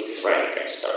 di 0.00 0.08
Frankcaster. 0.08 0.96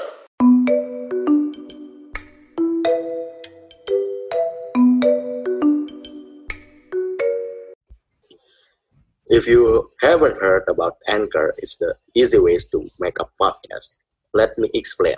If 9.27 9.47
you 9.47 9.91
haven't 9.99 10.39
heard 10.39 10.63
about 10.69 10.95
Anchor, 11.09 11.53
it's 11.57 11.77
the 11.77 11.95
easy 12.15 12.39
ways 12.39 12.65
to 12.71 12.85
make 12.99 13.19
a 13.19 13.27
podcast. 13.41 13.99
Let 14.33 14.57
me 14.57 14.69
explain. 14.73 15.15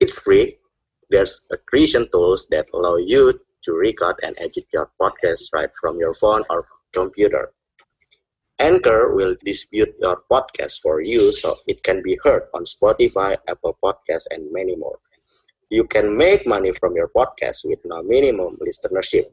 It's 0.00 0.18
free. 0.18 0.58
There's 1.10 1.46
a 1.52 1.58
creation 1.58 2.08
tools 2.10 2.48
that 2.50 2.66
allow 2.74 2.96
you 2.96 3.38
to 3.62 3.72
record 3.72 4.16
and 4.24 4.34
edit 4.40 4.66
your 4.72 4.90
podcast 5.00 5.52
right 5.52 5.70
from 5.80 5.98
your 5.98 6.14
phone 6.14 6.42
or 6.50 6.64
computer. 6.92 7.52
Anchor 8.60 9.16
will 9.16 9.34
distribute 9.40 9.96
your 9.98 10.20
podcast 10.30 10.84
for 10.84 11.00
you 11.00 11.32
so 11.32 11.56
it 11.66 11.82
can 11.82 12.04
be 12.04 12.20
heard 12.22 12.44
on 12.52 12.64
Spotify, 12.68 13.36
Apple 13.48 13.76
Podcasts, 13.82 14.28
and 14.30 14.52
many 14.52 14.76
more. 14.76 15.00
You 15.70 15.84
can 15.88 16.16
make 16.16 16.46
money 16.46 16.72
from 16.72 16.94
your 16.94 17.08
podcast 17.08 17.64
with 17.64 17.80
no 17.84 18.02
minimum 18.02 18.58
listenership. 18.60 19.32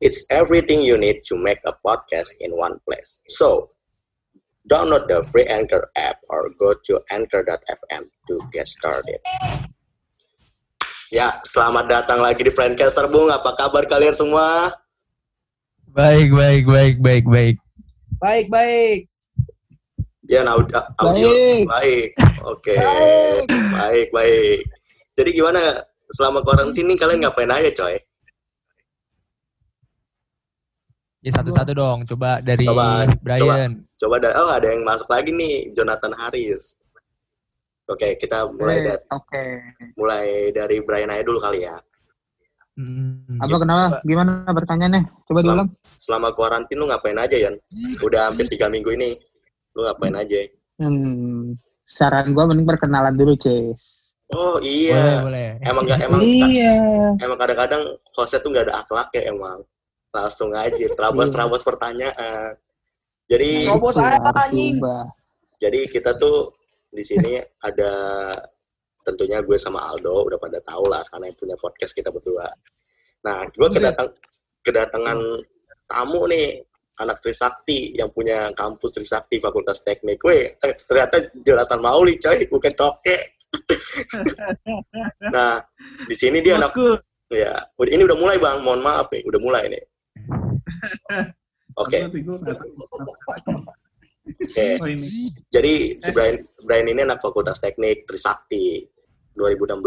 It's 0.00 0.26
everything 0.30 0.82
you 0.82 0.98
need 0.98 1.22
to 1.26 1.38
make 1.38 1.58
a 1.64 1.74
podcast 1.86 2.34
in 2.40 2.52
one 2.52 2.80
place. 2.82 3.20
So, 3.28 3.70
download 4.66 5.06
the 5.06 5.22
free 5.22 5.46
Anchor 5.46 5.90
app 5.96 6.18
or 6.28 6.50
go 6.58 6.74
to 6.74 7.00
anchor.fm 7.12 8.04
to 8.28 8.34
get 8.52 8.66
started. 8.66 9.22
Ya, 11.08 11.32
selamat 11.40 11.88
datang 11.88 12.20
lagi 12.20 12.44
di 12.44 12.52
Friendcaster, 12.52 13.08
Bung. 13.08 13.32
Apa 13.32 13.56
kabar 13.56 13.86
kalian 13.88 14.12
semua? 14.12 14.68
Baik, 15.88 16.28
baik, 16.36 16.68
baik, 16.68 16.96
baik, 17.00 17.24
baik. 17.24 17.56
Baik, 18.18 18.46
baik. 18.50 19.00
Ya, 20.28 20.44
nah, 20.44 20.58
audio, 21.00 21.30
Baik. 21.30 21.64
baik. 21.64 22.08
Oke, 22.44 22.76
baik, 23.48 24.08
baik. 24.12 24.60
Jadi 25.16 25.30
gimana 25.32 25.80
selama 26.12 26.44
karantina 26.44 26.92
ini 26.92 26.94
kalian 26.98 27.24
ngapain 27.24 27.48
aja, 27.48 27.70
coy? 27.78 27.96
Ya 31.24 31.30
satu-satu 31.34 31.72
dong. 31.74 31.98
Coba 32.04 32.42
dari 32.44 32.62
Coba, 32.66 33.08
Brian. 33.22 33.86
Coba 33.98 34.14
ada, 34.22 34.30
oh 34.38 34.50
ada 34.52 34.66
yang 34.68 34.82
masuk 34.84 35.08
lagi 35.10 35.30
nih, 35.32 35.70
Jonathan 35.74 36.14
Harris. 36.18 36.82
Oke, 37.88 38.20
kita 38.20 38.44
mulai 38.52 38.84
dari 38.84 39.02
Oke. 39.16 39.44
mulai 39.96 40.26
dari 40.52 40.76
Brian 40.84 41.08
aja 41.08 41.24
dulu 41.24 41.40
kali 41.40 41.64
ya. 41.64 41.78
Hmm. 42.78 43.42
Apa 43.42 43.58
kenapa? 43.58 43.98
Gimana 44.06 44.30
pertanyaannya? 44.46 45.02
Coba 45.26 45.38
Selam- 45.42 45.46
diulang. 45.50 45.68
Selama 45.98 46.28
karantina 46.30 46.78
lu 46.78 46.86
ngapain 46.86 47.18
aja, 47.18 47.36
Yan? 47.36 47.54
Udah 47.98 48.30
hampir 48.30 48.46
tiga 48.46 48.70
minggu 48.70 48.94
ini. 48.94 49.18
Lu 49.74 49.82
ngapain 49.82 50.14
aja? 50.14 50.38
Hmm, 50.78 51.58
saran 51.84 52.30
gua 52.30 52.46
mending 52.46 52.62
perkenalan 52.64 53.18
dulu, 53.18 53.34
Ces. 53.34 54.14
Oh 54.30 54.60
Boleh, 54.60 54.68
iya. 54.68 55.24
boleh. 55.24 55.48
Emang 55.64 55.82
nggak 55.82 56.00
emang 56.06 56.20
Iya. 56.22 56.70
emang 57.18 57.38
kadang-kadang 57.40 57.82
hostnya 58.14 58.38
tuh 58.38 58.50
nggak 58.54 58.70
ada 58.70 58.76
akhlak 58.78 59.08
ya 59.10 59.22
emang. 59.26 59.58
Langsung 60.14 60.52
aja 60.54 60.70
terabas 60.94 61.28
terabas 61.32 61.64
pertanyaan. 61.64 62.54
Jadi 63.26 63.66
Terobos 63.66 63.96
aja, 63.96 64.16
Harus 64.22 64.36
anjing. 64.40 64.76
diubah. 64.80 65.04
jadi 65.58 65.80
kita 65.90 66.14
tuh 66.14 66.54
di 66.88 67.02
sini 67.02 67.36
ada 67.58 67.90
tentunya 69.08 69.40
gue 69.40 69.56
sama 69.56 69.80
Aldo 69.88 70.28
udah 70.28 70.36
pada 70.36 70.60
tahu 70.60 70.84
lah 70.92 71.00
karena 71.08 71.32
yang 71.32 71.38
punya 71.40 71.56
podcast 71.56 71.96
kita 71.96 72.12
berdua. 72.12 72.44
Nah, 73.24 73.48
gue 73.48 73.68
kedatang 73.72 74.12
kedatangan 74.60 75.18
tamu 75.88 76.28
nih 76.28 76.60
anak 77.00 77.16
Trisakti 77.22 77.96
yang 77.96 78.12
punya 78.12 78.52
kampus 78.52 79.00
Trisakti 79.00 79.40
Fakultas 79.40 79.80
Teknik. 79.86 80.20
Weh, 80.20 80.52
eh, 80.52 80.74
ternyata 80.84 81.32
Jonathan 81.40 81.80
Mauli 81.80 82.20
coy, 82.20 82.44
bukan 82.50 82.74
toke. 82.76 83.18
nah, 85.34 85.56
di 86.04 86.12
sini 86.12 86.44
dia 86.44 86.60
anak 86.60 86.76
ya, 87.32 87.54
ini 87.88 88.02
udah 88.04 88.18
mulai 88.18 88.36
Bang, 88.36 88.60
mohon 88.60 88.84
maaf 88.84 89.08
nih, 89.08 89.24
udah 89.24 89.40
mulai 89.40 89.64
nih. 89.72 89.84
Oke, 91.78 92.10
oke. 92.10 92.18
Jadi 95.46 95.74
si 95.94 96.10
Brian, 96.10 96.34
Brian 96.66 96.90
ini 96.90 97.06
anak 97.06 97.22
Fakultas 97.22 97.62
Teknik 97.62 98.02
Trisakti 98.02 98.82
2016 99.38 99.78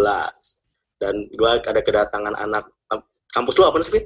dan 0.98 1.14
gua 1.36 1.60
ada 1.60 1.82
kedatangan 1.84 2.34
anak 2.40 2.64
kampus 3.32 3.56
lu 3.60 3.64
apa 3.68 3.80
sih 3.80 3.92
Vin? 3.96 4.06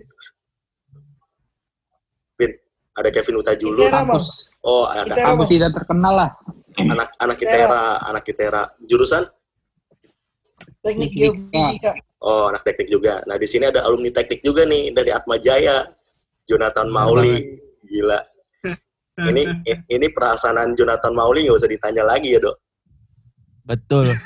Vin, 2.38 2.52
ada 2.94 3.10
Kevin 3.10 3.42
Utajulu. 3.42 3.86
Itera. 3.86 4.02
Kampus, 4.04 4.26
Oh, 4.66 4.86
ada 4.90 5.06
Itera. 5.06 5.34
kampus 5.34 5.48
tidak 5.50 5.72
terkenal 5.74 6.14
lah. 6.14 6.30
anak 6.76 7.10
anak 7.22 7.38
Kitera, 7.38 7.84
anak 8.10 8.24
Kitera. 8.26 8.64
Jurusan? 8.86 9.24
Teknik 10.84 11.14
Fisika. 11.14 11.34
geofisika. 11.34 11.92
Oh, 12.22 12.50
anak 12.50 12.66
teknik 12.66 12.90
juga. 12.90 13.22
Nah, 13.30 13.38
di 13.38 13.46
sini 13.46 13.70
ada 13.70 13.86
alumni 13.86 14.10
teknik 14.10 14.42
juga 14.42 14.66
nih 14.66 14.90
dari 14.94 15.14
Atma 15.14 15.38
Jaya. 15.38 15.86
Jonathan 16.46 16.90
Mauli. 16.90 17.58
Gila. 17.86 18.20
Ini 19.30 19.42
ini 19.98 20.08
perasaan 20.10 20.74
Jonathan 20.74 21.14
Mauli 21.14 21.46
nggak 21.46 21.58
usah 21.58 21.70
ditanya 21.70 22.02
lagi 22.06 22.34
ya, 22.34 22.40
Dok. 22.42 22.58
Betul. 23.66 24.10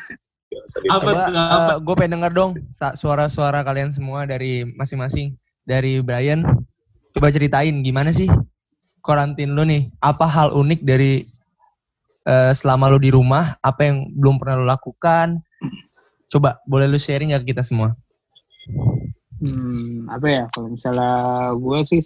Nggak 0.50 0.66
usah 0.66 0.80
ditanya. 0.82 1.44
Coba 1.54 1.74
gue 1.78 1.96
pengen 1.96 2.14
denger 2.18 2.32
dong 2.34 2.52
suara-suara 2.98 3.62
kalian 3.62 3.94
semua 3.94 4.26
dari 4.26 4.66
masing-masing. 4.66 5.38
Dari 5.70 6.02
Brian, 6.02 6.42
coba 7.14 7.30
ceritain 7.30 7.86
gimana 7.86 8.10
sih 8.10 8.26
karantin 9.06 9.54
lu 9.54 9.62
nih? 9.62 9.94
Apa 10.02 10.26
hal 10.26 10.50
unik 10.50 10.82
dari 10.82 11.30
eh, 12.26 12.52
selama 12.58 12.90
lu 12.90 12.98
di 12.98 13.14
rumah? 13.14 13.54
Apa 13.62 13.86
yang 13.86 14.10
belum 14.18 14.42
pernah 14.42 14.58
lu 14.58 14.66
lakukan? 14.66 15.38
Coba 16.34 16.58
boleh 16.66 16.90
lu 16.90 16.98
sharing 16.98 17.38
ya 17.38 17.42
ke 17.42 17.54
kita 17.54 17.62
semua? 17.62 17.94
Hmm, 19.38 20.10
apa 20.10 20.26
ya? 20.26 20.44
Kalau 20.50 20.74
misalnya 20.74 21.14
gue 21.54 21.80
sih 21.86 22.02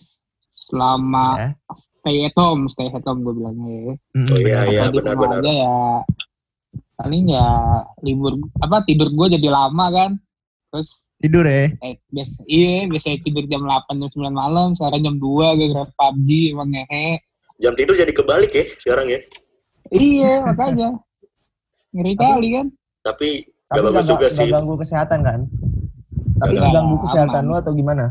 selama 0.67 1.39
Ya. 1.39 1.49
stay 2.03 2.27
at 2.27 2.35
home, 2.35 2.67
stay 2.67 2.91
at 2.91 3.03
home 3.07 3.23
gue 3.23 3.31
bilangnya 3.35 3.71
ya. 3.71 3.95
Mm, 4.19 4.27
Oh 4.27 4.37
iya, 4.39 4.59
iya, 4.67 4.79
Kalau 4.83 4.91
di 4.91 4.99
rumah 4.99 5.11
benar-benar. 5.15 5.39
aja 5.39 5.51
ya 5.55 5.75
paling 7.03 7.27
ya 7.27 7.45
libur 7.99 8.33
apa 8.57 8.81
tidur 8.83 9.11
gue 9.11 9.27
jadi 9.33 9.47
lama 9.49 9.85
kan. 9.89 10.11
Terus 10.71 11.03
Tidur 11.19 11.43
ya? 11.43 11.71
eh, 11.77 11.95
biasa 12.09 12.43
iya 12.43 12.83
biasa 12.83 13.15
tidur 13.19 13.43
jam 13.45 13.63
8 13.63 13.95
jam 13.97 14.09
9 14.09 14.27
malam, 14.29 14.75
sekarang 14.75 15.01
jam 15.01 15.15
2 15.15 15.23
gara-gara 15.53 15.87
PUBG 15.93 16.29
emang 16.51 16.67
ngehe. 16.67 17.19
Jam 17.59 17.73
tidur 17.73 17.95
jadi 17.95 18.11
kebalik 18.11 18.51
ya 18.51 18.65
sekarang 18.73 19.07
ya. 19.07 19.19
Iya, 19.89 20.43
makanya. 20.43 20.89
Ngeri 21.91 22.13
kali 22.17 22.47
kan. 22.53 22.67
Tapi 23.03 23.29
Tapi 23.67 23.77
gak 23.79 23.83
bagus 23.89 24.05
juga 24.05 24.19
nggak 24.21 24.31
sih. 24.33 24.49
ganggu 24.49 24.75
kesehatan 24.75 25.19
kan? 25.21 25.39
Tapi 26.35 26.53
Nggak, 26.53 26.71
ganggu 26.71 26.95
kesehatan 26.99 27.41
aman. 27.41 27.49
lu 27.49 27.55
atau 27.55 27.71
gimana? 27.71 28.05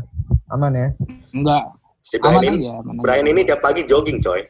Aman 0.49 0.71
ya? 0.73 0.87
Enggak, 1.31 1.63
Si 1.99 2.15
Brian 2.17 2.33
aman 2.35 2.43
ini, 2.43 2.57
aja. 2.59 2.71
Aman 2.79 2.93
aja. 2.93 3.01
Brian 3.03 3.27
ini 3.27 3.41
tiap 3.43 3.61
pagi 3.61 3.81
jogging 3.83 4.17
coy. 4.19 4.41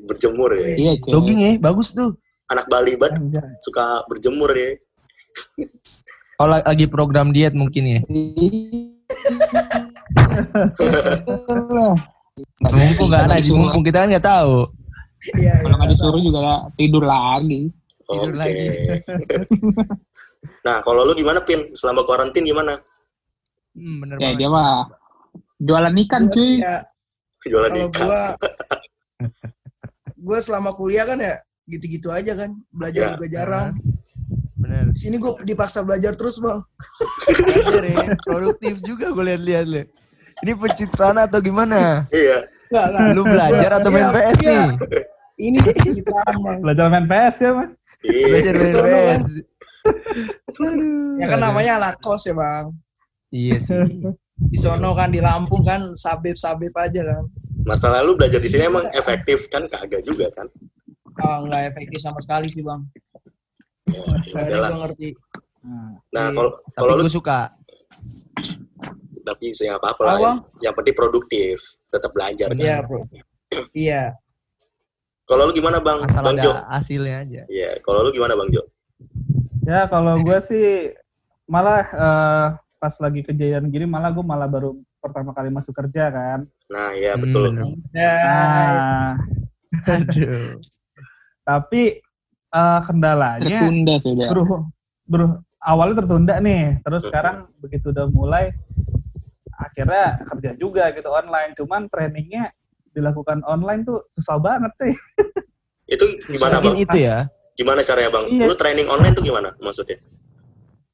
Berjemur 0.00 0.50
ya. 0.52 0.66
Iya. 0.74 0.92
Jogging 1.04 1.38
ya, 1.38 1.52
bagus 1.58 1.90
tuh. 1.92 2.18
Anak 2.48 2.66
Bali 2.66 2.96
banget 2.96 3.20
Anjay. 3.20 3.48
suka 3.60 4.02
berjemur 4.08 4.48
ya. 4.52 4.72
Oh 6.38 6.46
la- 6.46 6.64
lagi 6.64 6.86
program 6.86 7.28
diet 7.30 7.52
mungkin 7.52 7.84
ya? 7.84 8.00
Mumpung 12.62 13.08
nggak 13.10 13.24
ada, 13.26 13.36
disuruh, 13.36 13.58
mumpung 13.60 13.82
kita 13.82 13.98
kan 14.00 14.08
nggak 14.08 14.26
tahu. 14.26 14.54
Iya, 15.34 15.52
kalau 15.60 15.74
nggak 15.76 15.90
disuruh 15.90 16.20
juga 16.22 16.40
tidur 16.74 17.02
lagi. 17.02 17.68
Tidur 18.06 18.30
Oke. 18.30 18.38
lagi. 18.38 18.66
nah, 20.66 20.78
kalau 20.80 21.02
lu 21.02 21.12
gimana 21.12 21.42
Pin? 21.42 21.66
Selama 21.74 22.06
karantin 22.06 22.46
gimana? 22.46 22.78
Hmm, 23.74 23.96
bener 24.00 24.16
Ya 24.16 24.30
banget. 24.30 24.38
dia 24.38 24.48
mah 24.48 24.72
jualan 25.58 25.94
ikan 26.06 26.22
Gua 26.24 26.32
cuy. 26.32 26.40
sih 26.40 26.62
ya, 26.62 26.76
Jualan 27.44 27.68
kalau 27.68 27.84
ikan. 27.84 28.00
gua 28.00 28.20
gua 30.24 30.38
selama 30.38 30.70
kuliah 30.72 31.04
kan 31.04 31.18
ya 31.18 31.34
gitu-gitu 31.68 32.08
aja 32.08 32.32
kan. 32.34 32.50
Belajar 32.72 33.02
Ya. 33.04 33.10
juga 33.14 33.26
jarang. 33.28 33.70
Bener. 34.58 34.90
Di 34.90 34.98
sini 34.98 35.22
gua 35.22 35.38
dipaksa 35.40 35.86
belajar 35.86 36.18
terus, 36.18 36.40
Bang. 36.42 36.66
Belajar 37.38 37.82
ya. 37.84 38.06
Produktif 38.26 38.74
juga 38.82 39.14
gue 39.14 39.24
lihat-lihat 39.30 39.66
le. 39.70 39.82
Ini 40.42 40.52
pencitraan 40.54 41.18
atau 41.18 41.38
gimana? 41.38 42.08
Iya. 42.10 42.38
Enggak, 42.68 42.86
enggak. 42.90 43.14
Lu 43.14 43.22
belajar 43.22 43.70
atau 43.78 43.90
main 43.90 44.02
Iya, 44.02 44.14
PS 44.14 44.38
iya. 44.42 44.50
nih? 44.50 44.70
Ini 45.38 45.58
pencitraan, 45.62 46.34
Bang. 46.42 46.58
Belajar 46.64 46.84
main 46.90 47.06
PS 47.06 47.34
ya, 47.38 47.50
Mas? 47.54 47.70
Iya. 48.02 48.24
Belajar 48.26 48.52
main 48.54 48.74
PS. 48.74 49.24
Ya 51.18 51.26
kan 51.30 51.40
namanya 51.40 51.72
anak 51.78 51.94
kos 52.02 52.26
ya, 52.26 52.34
Bang. 52.34 52.74
Iya 53.30 53.56
sih. 53.60 53.82
Di 54.38 54.58
sono 54.58 54.94
kan 54.94 55.10
di 55.10 55.18
Lampung 55.18 55.66
kan 55.66 55.94
sabib-sabib 55.94 56.70
aja 56.78 57.02
kan. 57.02 57.24
Masalah 57.66 58.06
lu 58.06 58.14
belajar 58.14 58.38
di 58.38 58.48
sini 58.48 58.70
emang 58.70 58.86
efektif 58.94 59.50
kan 59.50 59.66
kagak 59.66 60.00
juga 60.06 60.30
kan? 60.32 60.46
Ah, 61.18 61.42
enggak 61.42 61.62
efektif 61.68 61.98
sama 61.98 62.18
sekali 62.18 62.46
sih, 62.46 62.62
Bang. 62.62 62.86
Ya, 63.84 64.38
udahlah. 64.38 64.68
gua 64.70 64.78
ngerti. 64.86 65.10
Nah, 66.08 66.30
Iya. 66.30 66.32
kalau 66.32 66.50
kalau 66.72 66.92
lu 66.94 67.02
gue 67.02 67.12
suka. 67.12 67.50
tapi 69.20 69.52
sih 69.52 69.68
nggak 69.68 69.76
apa-apa 69.78 70.02
lah. 70.02 70.16
Ah? 70.16 70.36
Yang 70.58 70.74
penting 70.74 70.96
produktif, 70.96 71.60
tetap 71.86 72.10
belajar. 72.10 72.48
Benar. 72.48 72.64
Iya, 72.64 72.76
Bro. 72.80 73.00
Iya. 73.76 74.02
Kalau 75.22 75.42
lu 75.44 75.52
gimana 75.52 75.76
Bang? 75.78 76.00
Asal 76.00 76.24
Bang 76.24 76.40
Jo. 76.40 76.56
hasilnya 76.64 77.16
aja. 77.20 77.42
Iya, 77.44 77.76
kalau 77.84 78.08
lu 78.08 78.10
gimana 78.10 78.32
Bang 78.32 78.48
Jo? 78.48 78.64
Ya 79.62 79.84
kalau 79.84 80.16
gue 80.18 80.38
sih 80.40 80.96
malah 81.44 81.84
eh, 81.84 82.46
pas 82.78 82.94
lagi 82.96 83.20
kejadian 83.20 83.68
gini 83.68 83.84
malah 83.84 84.08
gue 84.08 84.24
malah 84.24 84.48
baru 84.48 84.80
pertama 84.96 85.36
kali 85.36 85.52
masuk 85.52 85.76
kerja 85.76 86.08
kan. 86.08 86.48
Nah, 86.72 86.96
ya 86.96 87.12
Hmm, 87.12 87.20
betul. 87.20 87.42
bener. 87.52 87.64
Ya, 87.92 88.12
Nah, 88.24 89.12
Aduh. 89.92 90.56
Tapi 91.48 92.04
eh, 92.52 92.80
kendalanya 92.84 93.64
Tertunda 93.64 93.94
sudah. 94.04 94.28
beru, 94.28 94.44
beru- 95.08 95.40
awalnya 95.64 96.04
tertunda 96.04 96.34
nih, 96.44 96.84
terus 96.84 97.08
sekarang 97.08 97.48
begitu 97.56 97.88
udah 97.88 98.04
mulai 98.12 98.52
akhirnya 99.56 100.20
kerja 100.28 100.50
juga 100.60 100.92
gitu 100.92 101.08
online. 101.08 101.56
Cuman 101.56 101.88
trainingnya 101.88 102.52
dilakukan 102.92 103.40
online 103.48 103.88
tuh 103.88 104.04
susah 104.12 104.36
banget 104.36 104.72
sih. 104.76 104.94
Itu 105.94 106.04
gimana, 106.28 106.60
Mungkin 106.60 106.76
Bang? 106.76 106.84
itu 106.84 106.96
ya. 107.00 107.16
Gimana 107.56 107.80
caranya, 107.80 108.10
Bang? 108.12 108.28
Iya. 108.28 108.44
Lu 108.44 108.54
training 108.60 108.92
online 108.92 109.14
tuh 109.16 109.24
gimana 109.24 109.56
maksudnya? 109.56 109.96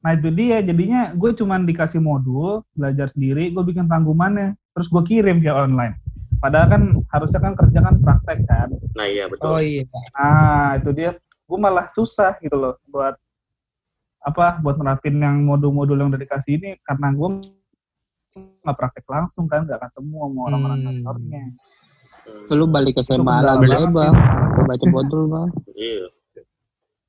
Nah 0.07 0.15
itu 0.15 0.31
dia, 0.31 0.63
jadinya 0.63 1.11
gue 1.17 1.35
cuman 1.35 1.67
dikasih 1.67 1.99
modul, 1.99 2.63
belajar 2.79 3.11
sendiri, 3.11 3.51
gue 3.51 3.65
bikin 3.67 3.91
rangkumannya, 3.91 4.55
terus 4.71 4.87
gue 4.87 5.03
kirim 5.03 5.43
via 5.43 5.57
online. 5.59 5.99
Padahal 6.41 6.67
kan 6.71 6.83
harusnya 7.11 7.41
kan 7.41 7.53
kerja 7.55 7.79
kan 7.81 7.95
praktek 8.01 8.39
kan. 8.47 8.69
Nah, 8.95 9.07
iya 9.07 9.25
betul. 9.29 9.55
oh 9.55 9.61
iya. 9.61 9.83
Nah 10.13 10.79
itu 10.79 10.91
dia, 10.93 11.11
gue 11.19 11.59
malah 11.59 11.87
susah 11.91 12.37
gitu 12.41 12.55
loh 12.55 12.79
buat 12.89 13.15
apa 14.25 14.57
buat 14.65 14.81
nerapin 14.81 15.21
yang 15.21 15.45
modul-modul 15.45 16.01
yang 16.01 16.09
udah 16.09 16.17
dikasih 16.17 16.57
ini 16.57 16.81
karena 16.81 17.13
gue 17.13 17.29
nggak 18.65 18.77
praktek 18.81 19.05
langsung 19.05 19.45
kan 19.45 19.69
nggak 19.69 19.85
ketemu 19.85 20.17
sama 20.17 20.41
orang-orang 20.49 20.79
Hmm. 20.81 20.87
kantornya 20.89 21.45
Hmm, 22.25 22.49
Lu 22.57 22.65
balik 22.65 22.97
ke 22.97 23.05
SMA 23.05 23.45
lagi 23.45 23.69
sih. 23.69 23.85
Bang. 23.93 24.17
Baca 24.65 24.87
modul, 24.89 25.29
Bang. 25.29 25.49
Iya. 25.77 26.09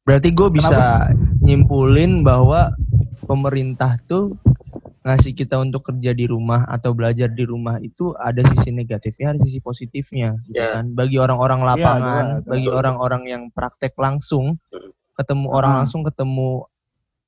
Berarti 0.03 0.29
gue 0.35 0.49
bisa 0.51 1.07
nyimpulin 1.39 2.19
bahwa 2.19 2.75
pemerintah 3.23 3.95
tuh 4.11 4.35
ngasih 5.05 5.37
kita 5.37 5.61
untuk 5.61 5.85
kerja 5.85 6.11
di 6.11 6.25
rumah 6.25 6.65
atau 6.65 6.91
belajar 6.91 7.29
di 7.29 7.45
rumah 7.45 7.77
itu 7.77 8.09
ada 8.17 8.41
sisi 8.41 8.73
negatifnya, 8.73 9.37
ada 9.37 9.41
sisi 9.45 9.61
positifnya, 9.61 10.33
gitu 10.49 10.57
Ya. 10.57 10.81
kan? 10.81 10.97
Bagi 10.97 11.21
orang-orang 11.21 11.61
lapangan, 11.61 12.25
ada, 12.25 12.37
ada. 12.41 12.49
bagi 12.49 12.69
orang-orang 12.73 13.23
yang 13.29 13.41
praktek 13.53 13.93
langsung, 13.95 14.57
Hmm. 14.73 14.89
ketemu 15.13 15.45
orang 15.47 15.71
Ah. 15.71 15.77
langsung, 15.85 16.01
ketemu 16.01 16.65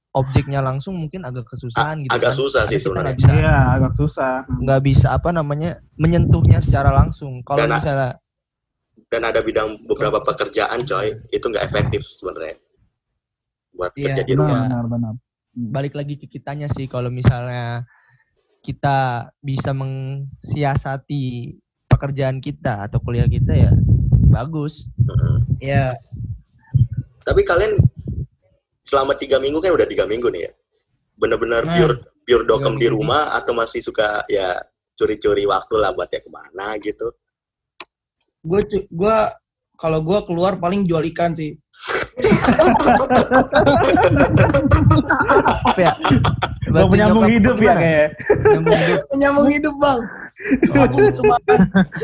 objeknya 0.10 0.60
langsung 0.60 0.98
mungkin 0.98 1.22
agak 1.22 1.46
kesusahan 1.46 2.02
gitu 2.02 2.10
agak 2.10 2.34
kan. 2.34 2.40
susah 2.42 2.64
sih 2.66 2.82
sebenarnya. 2.82 3.14
bisa 3.14 3.30
iya 3.30 3.78
agak 3.78 3.94
susah 3.94 4.34
nggak 4.50 4.82
bisa 4.82 5.14
apa 5.14 5.30
namanya 5.30 5.78
menyentuhnya 5.94 6.58
secara 6.58 6.90
langsung. 6.90 7.46
Kalau 7.46 7.62
Dan- 7.62 7.78
misalnya 7.78 8.18
Dan 9.08 9.22
ada 9.24 9.40
bidang 9.40 9.86
beberapa 9.86 10.18
pekerjaan, 10.20 10.82
coy, 10.84 11.14
itu 11.30 11.46
nggak 11.46 11.64
efektif 11.64 12.02
sebenarnya. 12.04 12.58
Buat 13.72 13.94
Iya, 13.94 14.10
kerja 14.10 14.24
di 14.26 14.34
rumah. 14.34 14.66
benar 14.66 14.84
benar 14.90 15.14
balik 15.58 15.98
lagi 15.98 16.22
ke 16.22 16.30
kitanya 16.30 16.70
sih 16.70 16.86
kalau 16.86 17.10
misalnya 17.10 17.90
kita 18.62 19.32
bisa 19.42 19.74
mengsiasati 19.74 21.58
pekerjaan 21.90 22.38
kita 22.38 22.86
atau 22.86 23.02
kuliah 23.02 23.26
kita 23.26 23.58
ya 23.58 23.74
bagus. 24.30 24.86
Heeh. 25.02 25.38
Iya. 25.66 25.88
Tapi 27.26 27.42
kalian 27.42 27.82
selama 28.86 29.18
tiga 29.18 29.42
minggu 29.42 29.58
kan 29.58 29.74
udah 29.74 29.88
tiga 29.90 30.06
minggu 30.06 30.30
nih 30.30 30.46
ya. 30.46 30.52
Bener-bener 31.18 31.66
Nah, 31.66 31.74
pure 31.74 31.96
pure 32.28 32.44
dokem 32.46 32.78
di 32.78 32.86
minggu. 32.86 33.02
rumah 33.02 33.34
atau 33.34 33.58
masih 33.58 33.82
suka 33.82 34.22
ya 34.30 34.62
curi-curi 34.94 35.50
waktu 35.50 35.74
lah 35.82 35.96
buat 35.98 36.14
ya 36.14 36.22
ke 36.22 36.30
mana 36.30 36.78
gitu. 36.78 37.10
Gue 38.46 38.62
gua 38.94 39.34
kalau 39.78 40.06
gue 40.06 40.20
keluar 40.30 40.62
paling 40.62 40.86
jual 40.86 41.02
ikan 41.14 41.34
sih. 41.34 41.58
Apa 45.48 45.80
ya? 45.80 45.94
Gak 45.98 46.68
Berarti 46.68 46.92
penyambung 46.92 47.24
nyokap 47.24 47.32
hidup 47.32 47.56
ya 47.56 47.64
gimana? 47.64 47.80
kayak 47.80 48.08
Nyambung 48.44 48.76
hidup. 48.76 49.00
Menyambung 49.08 49.48
hidup 49.48 49.76
bang. 49.78 50.00
Aku 50.68 50.98
butuh 51.00 51.24
makan. 51.26 51.58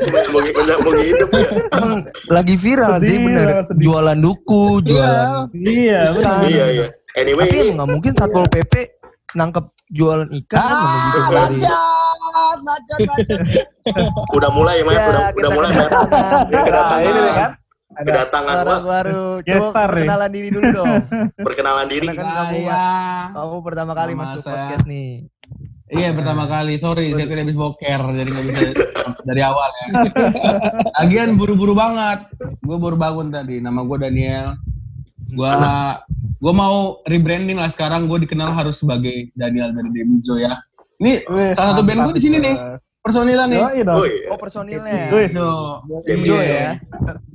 Menyambung 0.08 0.46
menyambung 0.56 0.98
hidup 0.98 1.30
ya. 1.30 1.44
Emang 1.74 1.94
lagi 2.30 2.56
viral 2.56 2.92
Sedih 2.96 3.08
sih 3.10 3.18
bener. 3.20 3.48
Jualan 3.76 4.18
duku, 4.18 4.64
jualan. 4.82 5.52
iya 5.54 6.00
benar 6.10 6.24
Ikan. 6.24 6.42
Iya 6.48 6.66
iya. 6.72 6.86
Anyway 7.14 7.46
Tapi 7.46 7.76
nggak 7.76 7.90
mungkin 7.90 8.12
satpol 8.14 8.46
pp 8.48 8.74
nangkep 9.34 9.66
jualan 9.92 10.30
ikan 10.32 10.58
kan 10.58 10.74
gitu 10.74 11.20
Ah, 11.20 11.30
dari. 11.30 11.58
bacot. 12.64 13.00
udah 14.34 14.50
mulai 14.50 14.80
ya, 14.80 14.84
Matt. 14.84 14.96
Ya, 14.96 15.06
udah 15.06 15.26
udah 15.36 15.50
mulai, 15.52 15.70
kedatangan. 15.70 16.46
Ya, 16.48 16.62
kedatangan. 16.64 17.04
Ini 17.04 17.32
kan 17.36 17.50
ada 17.94 18.04
Kedatangan 18.04 18.56
Orang 18.60 18.84
baru. 18.84 19.26
Coba 19.46 19.54
Gestar 19.64 19.72
nih. 19.72 19.94
perkenalan 19.94 20.30
diri 20.30 20.50
dulu 20.50 20.68
dong. 20.72 20.96
perkenalan 21.48 21.88
diri. 21.88 22.08
Karena 22.08 22.20
kan 22.20 22.28
kamu 22.34 22.58
Saya, 22.60 22.86
kamu 23.32 23.56
pertama 23.62 23.92
kali 23.94 24.12
Nama 24.12 24.22
masuk 24.26 24.42
saya- 24.42 24.56
podcast 24.60 24.86
nih. 24.86 25.10
iya 25.90 26.10
pertama 26.10 26.44
kali. 26.46 26.74
Sorry, 26.76 27.06
saya 27.10 27.26
tadi 27.26 27.42
habis 27.42 27.54
boker, 27.54 28.02
jadi 28.12 28.26
nggak 28.26 28.46
bisa 28.46 28.62
dari 29.30 29.42
awal 29.42 29.70
ya. 29.70 29.88
Lagian 30.98 31.36
buru-buru 31.36 31.74
banget. 31.74 32.26
Gue 32.60 32.78
baru 32.78 32.96
bangun 32.96 33.30
tadi. 33.30 33.60
Nama 33.60 33.78
gue 33.78 33.98
Daniel. 34.00 34.48
Gue 35.30 35.50
gue 36.40 36.54
mau 36.54 36.98
rebranding 37.04 37.56
lah 37.56 37.70
sekarang. 37.70 38.06
Gue 38.06 38.22
dikenal 38.22 38.52
harus 38.52 38.78
sebagai 38.78 39.30
Daniel 39.34 39.70
dari 39.70 39.90
Demijo 39.92 40.34
ya. 40.36 40.58
Ini 40.98 41.26
Wih, 41.26 41.52
salah 41.52 41.74
satu 41.74 41.84
band 41.84 42.10
gue 42.10 42.16
di 42.16 42.24
sini 42.24 42.38
nih. 42.38 42.56
Personilnya 43.04 43.46
nih. 43.46 43.60
Yoi 43.60 43.82
dong. 43.84 43.96
Oh 43.96 44.06
iya. 44.08 44.28
Oh 44.32 44.38
personilnya. 44.40 44.80
Wih, 45.12 45.28
Jo. 45.28 45.48
Enjoy 46.08 46.40
ya. 46.40 46.80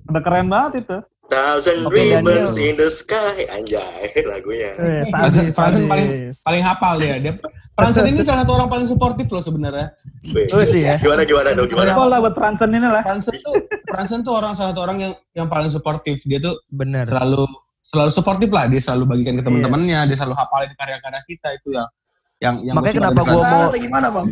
udah 0.09 0.23
keren 0.25 0.49
banget 0.49 0.73
itu. 0.82 0.97
Thousand 1.29 1.85
ribbons 1.93 2.25
Daniel. 2.56 2.65
in 2.65 2.75
the 2.81 2.88
sky. 2.88 3.44
Anjay 3.53 4.09
lagunya. 4.32 4.73
Fransen 5.05 5.53
sadis. 5.53 5.85
paling 5.85 6.09
paling 6.41 6.62
hafal 6.65 6.97
dia. 6.97 7.20
Dia 7.20 7.37
Fransen 7.76 8.09
ini 8.09 8.25
salah 8.25 8.49
satu 8.49 8.56
orang 8.56 8.73
paling 8.73 8.88
suportif 8.88 9.29
loh 9.29 9.44
sebenarnya. 9.44 9.93
Oh 10.56 10.65
sih 10.65 10.88
ya. 10.88 10.97
Gimana 10.97 11.29
gimana 11.29 11.53
dong 11.53 11.69
gimana? 11.69 11.93
Jempol 11.93 12.09
lah 12.09 12.19
buat 12.25 12.32
Fransen 12.32 12.69
ini 12.73 12.88
lah. 12.88 13.03
Fransen 13.05 13.37
tuh 13.38 13.55
Fransen 13.87 14.19
tuh 14.25 14.35
orang 14.35 14.56
salah 14.56 14.73
satu 14.73 14.81
orang 14.81 14.99
yang 14.99 15.12
yang 15.37 15.49
paling 15.53 15.69
suportif. 15.69 16.17
Dia 16.25 16.41
tuh 16.41 16.64
Bener. 16.73 17.05
selalu 17.05 17.44
selalu 17.85 18.11
suportif 18.11 18.49
lah 18.49 18.64
dia 18.64 18.81
selalu 18.81 19.05
bagikan 19.06 19.37
ke 19.37 19.43
teman-temannya 19.43 20.12
dia 20.12 20.17
selalu 20.17 20.37
hafalin 20.37 20.73
karya-karya 20.76 21.21
kita 21.25 21.49
itu 21.56 21.69
yang 21.73 21.88
yang 22.38 22.55
yang 22.62 22.75
Makanya 22.76 22.97
kenapa 23.00 23.21
gua 23.23 23.44
mau- 23.44 23.73
gimana 23.73 24.09
bang? 24.12 24.26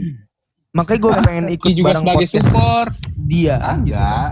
Makanya 0.76 1.00
gue 1.00 1.12
pengen 1.22 1.46
ikut 1.50 1.72
juga 1.72 1.86
bareng 1.88 2.04
sebagai 2.04 2.26
podcast 2.26 2.44
support. 2.44 2.92
dia. 3.26 3.56
enggak 3.58 4.28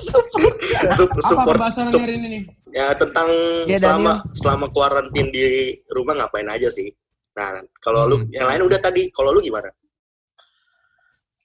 Sup- 0.00 1.12
apa 1.12 1.20
support 1.22 1.54
pembahasan 1.54 1.86
sup- 1.88 2.00
hari 2.00 2.14
ini 2.16 2.26
nih 2.28 2.42
ya 2.70 2.88
tentang 2.94 3.28
Ya, 3.64 3.76
selama 3.76 4.12
selama 4.32 4.66
kuarantin 4.68 5.28
di 5.28 5.44
rumah 5.88 6.14
ngapain 6.14 6.44
aja 6.46 6.68
sih. 6.68 6.88
Nah, 7.32 7.52
kalau 7.78 8.04
lu 8.04 8.16
Hmm. 8.18 8.28
yang 8.30 8.46
lain 8.46 8.62
udah 8.62 8.76
tadi, 8.76 9.08
kalau 9.08 9.30
lu 9.30 9.40
gimana? 9.40 9.68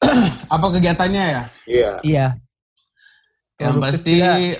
apa 0.49 0.65
kegiatannya 0.69 1.23
ya 1.29 1.43
Iya. 1.65 1.91
Iya. 2.01 2.27
yang 3.55 3.79
pasti 3.79 4.19
eh, 4.19 4.55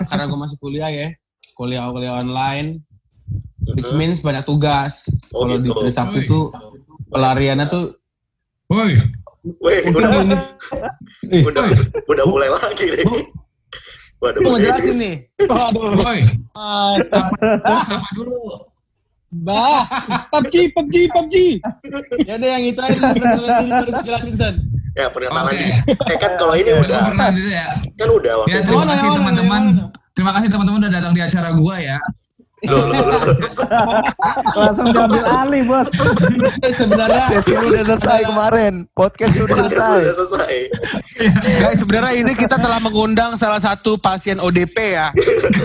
karena 0.08 0.24
gue 0.24 0.38
masih 0.38 0.56
kuliah 0.56 0.88
ya 0.88 1.08
kuliah 1.52 1.84
kuliah 1.88 2.16
online 2.16 2.80
which 3.68 3.90
Mhm. 3.90 3.98
means 3.98 4.18
banyak 4.20 4.40
tugas 4.42 5.08
Oh, 5.30 5.44
kalau 5.44 5.58
di 5.58 5.66
gitu. 5.66 5.76
hari 5.76 5.92
Sabtu 5.92 6.18
tuh 6.24 6.44
pelariannya 7.08 7.68
tuh 7.68 7.92
Wih, 8.72 9.78
mungkin 9.84 10.00
udah, 10.00 10.22
ini 10.22 10.36
Eh, 11.34 11.42
udah 11.42 11.64
udah 12.06 12.24
mulai 12.24 12.48
lagi 12.48 12.86
nih. 12.88 13.06
Waduh, 14.16 14.40
mau 14.40 14.54
jelasin 14.54 14.94
nih 14.96 15.14
Aduh. 15.42 15.98
Ah, 16.54 16.94
sama 17.82 18.06
dulu. 18.14 18.70
Bah, 19.32 19.82
PUBG, 20.30 20.70
PUBG, 20.70 20.94
PUBG. 21.08 21.34
ya 22.22 22.36
deh 22.36 22.48
yang 22.48 22.62
itu 22.62 22.78
aja 22.78 22.92
dulu 22.94 23.16
perkenalan 23.16 23.58
diri 23.58 23.90
baru 23.90 24.04
jelasin 24.04 24.34
San 24.36 24.54
Ya, 24.92 25.08
perkenalan 25.08 25.56
diri. 25.56 25.72
Eh 26.06 26.16
kan 26.20 26.36
kalau 26.36 26.52
ini 26.52 26.68
Gue 26.68 26.84
udah, 26.84 27.00
ya. 27.48 27.64
kan 27.96 28.08
udah 28.12 28.32
waktu 28.44 28.52
Ya 28.52 28.58
itu. 28.60 28.68
terima 28.68 28.84
kasih 28.86 29.08
teman-teman. 29.10 29.62
Terima 30.12 30.30
kasih 30.36 30.48
teman-teman 30.52 30.78
udah 30.84 30.92
datang 30.92 31.12
di 31.12 31.22
acara 31.24 31.48
gua 31.52 31.76
ya. 31.80 31.96
Loh, 32.62 32.86
loh, 32.86 32.94
loh. 32.94 33.22
Langsung 34.54 34.94
diambil 34.94 35.24
alih, 35.26 35.62
Bos. 35.66 35.88
sebenarnya 36.70 37.24
Sesi 37.34 37.58
udah 37.58 37.98
selesai 37.98 38.20
kemarin. 38.22 38.72
Podcast 38.94 39.34
udah 39.34 39.56
selesai. 39.66 39.98
udah 39.98 40.14
selesai. 40.14 40.54
Guys, 41.58 41.78
sebenarnya 41.82 42.12
ini 42.22 42.32
kita 42.38 42.56
telah 42.62 42.78
mengundang 42.78 43.34
salah 43.34 43.58
satu 43.58 43.98
pasien 43.98 44.38
ODP 44.38 44.94
ya. 44.94 45.10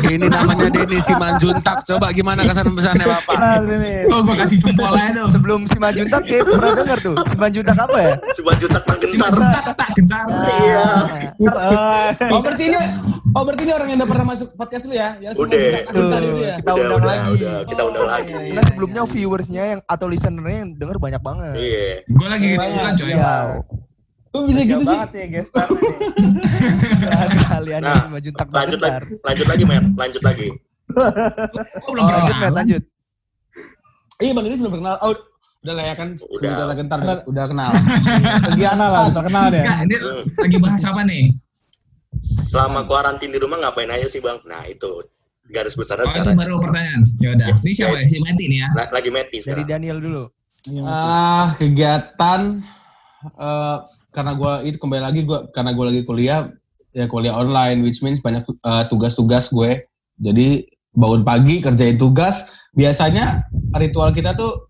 Ini 0.09 0.25
namanya 0.25 0.73
Denny 0.73 0.97
Simanjuntak. 0.97 1.85
Coba 1.85 2.09
gimana 2.09 2.41
kesan 2.41 2.73
pesannya 2.73 3.05
Bapak? 3.05 3.37
Oh, 4.09 4.25
gua 4.25 4.35
kasih 4.41 4.57
jempol 4.57 4.89
aja 4.89 5.13
dong. 5.13 5.29
Sebelum 5.29 5.59
si 5.69 5.77
Majuntak 5.77 6.25
kayak 6.25 6.49
pernah 6.49 6.71
denger 6.81 6.97
tuh. 7.05 7.15
Si 7.29 7.35
Majuntak 7.37 7.77
apa 7.77 7.97
ya? 8.01 8.13
Juta 8.57 8.81
tak 8.81 8.97
gentar. 9.05 9.33
Tak 9.77 9.89
gentar. 9.93 10.25
Iya. 10.65 10.85
Eh, 11.37 12.09
Oh 12.33 12.41
berarti 12.41 12.73
ini, 12.73 12.79
oh 13.37 13.43
berarti 13.45 13.63
ini 13.69 13.73
orang 13.77 13.87
yang 13.93 13.97
udah 14.01 14.09
pernah 14.09 14.25
masuk 14.33 14.49
podcast 14.57 14.89
lu 14.89 14.97
ya? 14.97 15.13
Yang 15.21 15.37
Udah. 15.45 15.57
Simanjuntak 15.61 16.21
ya? 16.41 16.55
kita 16.57 16.71
Udah, 16.73 16.86
undang 16.89 17.01
udah, 17.01 17.11
lagi. 17.11 17.33
udah. 17.35 17.57
Kita 17.65 17.81
undang 17.83 18.07
lagi. 18.07 18.31
iya, 18.31 18.47
Karena 18.49 18.63
sebelumnya 18.65 19.01
viewersnya 19.05 19.63
yang 19.67 19.81
atau 19.83 20.05
listenernya 20.07 20.57
yang 20.57 20.69
denger 20.73 20.97
banyak 20.97 21.21
banget. 21.21 21.53
Iya. 21.53 21.87
Gua 22.09 22.27
lagi 22.27 22.45
gitu 22.47 22.65
juga 22.65 22.89
coy. 22.93 23.07
Iya. 23.09 23.35
Kok 24.27 24.41
bisa 24.43 24.61
gitu 24.61 24.83
sih? 24.83 24.97
banget 24.99 25.11
ya, 25.13 25.25
gestar 25.33 25.67
nih. 25.73 25.91
Kalian 27.47 27.81
Nah, 27.81 28.03
Lanjut 28.53 28.79
lagi, 28.79 28.99
lanjut 29.17 29.47
lagi, 29.47 29.63
Mer. 29.63 29.83
Lanjut 29.95 30.21
lagi. 30.21 30.47
Gua 30.87 31.09
belum 31.89 32.03
Oh, 32.03 32.11
lanjut, 32.13 32.35
Matt, 32.37 32.53
lanjut. 32.55 32.83
Iya 34.17 34.31
Bang 34.33 34.43
Dennis 34.43 34.59
belum 34.59 34.73
kenal. 34.75 34.95
Oh, 34.99 35.13
udah 35.63 35.73
lah 35.73 35.83
ya 35.83 35.93
kan. 35.93 36.07
Udah. 36.17 36.51
Udah 36.57 36.75
gentar 36.75 36.97
Udah. 36.99 37.17
udah 37.23 37.45
kenal. 37.45 37.71
Kenal 38.57 38.89
lah, 38.89 39.03
udah 39.07 39.23
kenal 39.23 39.43
deh. 39.47 39.61
Enggak, 39.61 39.77
ini 39.83 39.95
Hmm. 39.97 40.23
lagi 40.37 40.57
bahas 40.57 40.83
apa 40.83 41.01
nih? 41.03 41.23
Selama 42.43 42.81
kuarantin 42.83 43.29
di 43.29 43.37
rumah 43.37 43.59
ngapain 43.59 43.87
aja 43.87 44.07
sih 44.07 44.17
bang? 44.17 44.41
Nah 44.43 44.65
itu 44.65 44.89
garis 45.47 45.73
besarnya 45.73 46.03
Oh, 46.03 46.09
itu 46.09 46.19
secara 46.19 46.35
baru 46.35 46.55
pertanyaan. 46.59 47.01
Ya 47.17 47.29
udah. 47.31 47.47
Ini 47.61 47.71
siapa 47.71 47.97
ya? 47.97 48.05
Si 48.05 48.17
Mati 48.19 48.43
nih 48.45 48.59
ya. 48.59 48.67
la- 48.73 48.91
lagi 48.91 49.09
meti 49.09 49.29
Dari 49.33 49.43
sekarang. 49.43 49.67
Daniel 49.67 49.97
dulu. 49.99 50.23
Ah, 50.81 51.55
kegiatan 51.55 52.41
eh 53.33 53.77
karena 54.09 54.31
gua 54.33 54.53
itu 54.61 54.77
kembali 54.77 55.01
lagi 55.01 55.21
gua 55.23 55.47
karena 55.47 55.71
gua 55.71 55.85
lagi 55.87 56.01
kuliah 56.03 56.49
ya 56.91 57.05
kuliah 57.05 57.33
online 57.33 57.79
which 57.81 58.01
means 58.01 58.19
banyak 58.19 58.43
eh, 58.43 58.83
tugas-tugas 58.87 59.47
gue. 59.49 59.85
Jadi 60.17 60.65
bangun 60.91 61.21
pagi 61.21 61.59
kerjain 61.59 61.95
tugas. 61.95 62.49
Biasanya 62.71 63.45
ritual 63.75 64.09
kita 64.11 64.33
tuh 64.33 64.69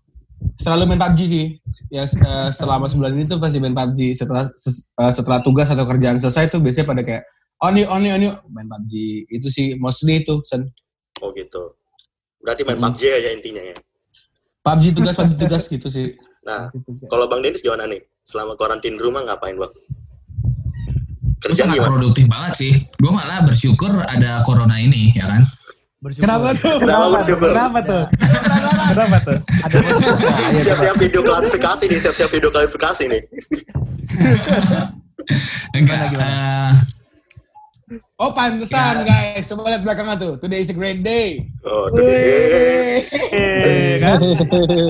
selalu 0.56 0.92
main 0.92 1.00
PUBG 1.00 1.20
sih. 1.24 1.46
Ya 1.88 2.04
eh, 2.04 2.48
selama 2.50 2.84
sebulan 2.84 3.12
ini 3.12 3.24
tuh 3.26 3.38
pasti 3.38 3.58
main 3.58 3.72
PUBG. 3.72 4.12
Setelah 4.14 4.52
ses- 4.54 4.84
eh, 4.86 5.10
setelah 5.10 5.40
tugas 5.40 5.66
atau 5.66 5.82
kerjaan 5.84 6.16
selesai 6.16 6.46
tuh 6.48 6.60
biasanya 6.60 6.86
pada 6.86 7.02
kayak 7.02 7.24
oh 7.62 7.70
nih 7.74 7.84
oh 7.86 7.98
nih 7.98 8.10
oh 8.14 8.18
nih 8.18 8.30
main 8.50 8.66
PUBG. 8.70 8.92
Itu 9.30 9.48
sih 9.50 9.74
mostly 9.78 10.22
itu 10.22 10.38
Sen. 10.46 10.66
Oh 11.22 11.34
gitu. 11.34 11.74
Berarti 12.42 12.62
main 12.66 12.78
Hmm. 12.78 12.90
PUBG 12.90 13.02
aja 13.10 13.30
intinya 13.34 13.62
ya. 13.62 13.76
PUBG 14.62 14.84
tugas 14.94 15.14
PUBG 15.18 15.32
tugas 15.38 15.64
gitu 15.66 15.88
sih. 15.90 16.14
Nah, 16.46 16.70
kalau 17.10 17.26
Bang 17.26 17.42
Denis 17.42 17.60
gimana 17.60 17.84
nih? 17.90 18.00
Selama 18.22 18.54
kuarantin 18.54 18.94
di 18.96 19.02
rumah 19.02 19.24
ngapain 19.24 19.56
bang? 19.56 19.72
Kerja 21.38 21.64
sangat 21.64 21.80
gimana? 21.80 21.90
produktif 21.96 22.24
banget 22.28 22.52
sih. 22.58 22.72
Gue 22.98 23.12
malah 23.14 23.40
bersyukur 23.46 23.92
ada 24.04 24.42
corona 24.42 24.76
ini, 24.76 25.14
ya 25.14 25.30
kan? 25.30 25.42
Bersyukur. 26.02 26.24
Kenapa 26.26 26.48
tuh? 26.54 26.76
Kenapa 26.82 27.06
bersyukur? 27.14 27.50
Kenapa 27.54 27.78
tuh? 27.82 28.04
Kenapa 28.92 29.16
tuh? 29.22 29.38
Siap-siap 30.66 30.96
video 30.98 31.22
klarifikasi 31.22 31.84
nih, 31.90 31.98
siap-siap 32.02 32.30
video 32.30 32.50
klarifikasi 32.50 33.02
nih. 33.06 33.22
Enggak. 35.78 36.14
gimana? 36.14 36.82
Oh 38.18 38.34
pantesan 38.34 39.06
guys, 39.06 39.46
coba 39.46 39.70
lihat 39.70 39.86
belakangnya 39.86 40.18
tuh. 40.18 40.32
Today 40.42 40.58
is 40.58 40.70
a 40.70 40.74
great 40.74 41.06
day. 41.06 41.46
Oh, 41.62 41.86
deh. 41.86 42.98
Eh, 43.30 44.02
kan? 44.02 44.18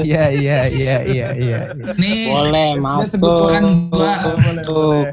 Iya, 0.00 0.32
iya, 0.32 0.58
iya, 0.64 0.96
iya, 1.04 1.28
iya. 1.36 1.58
nih, 2.00 2.32
Boleh, 2.32 2.80
masuk. 2.80 3.52
kan 3.52 3.92
gua, 3.92 4.32
Boleh, 4.64 5.12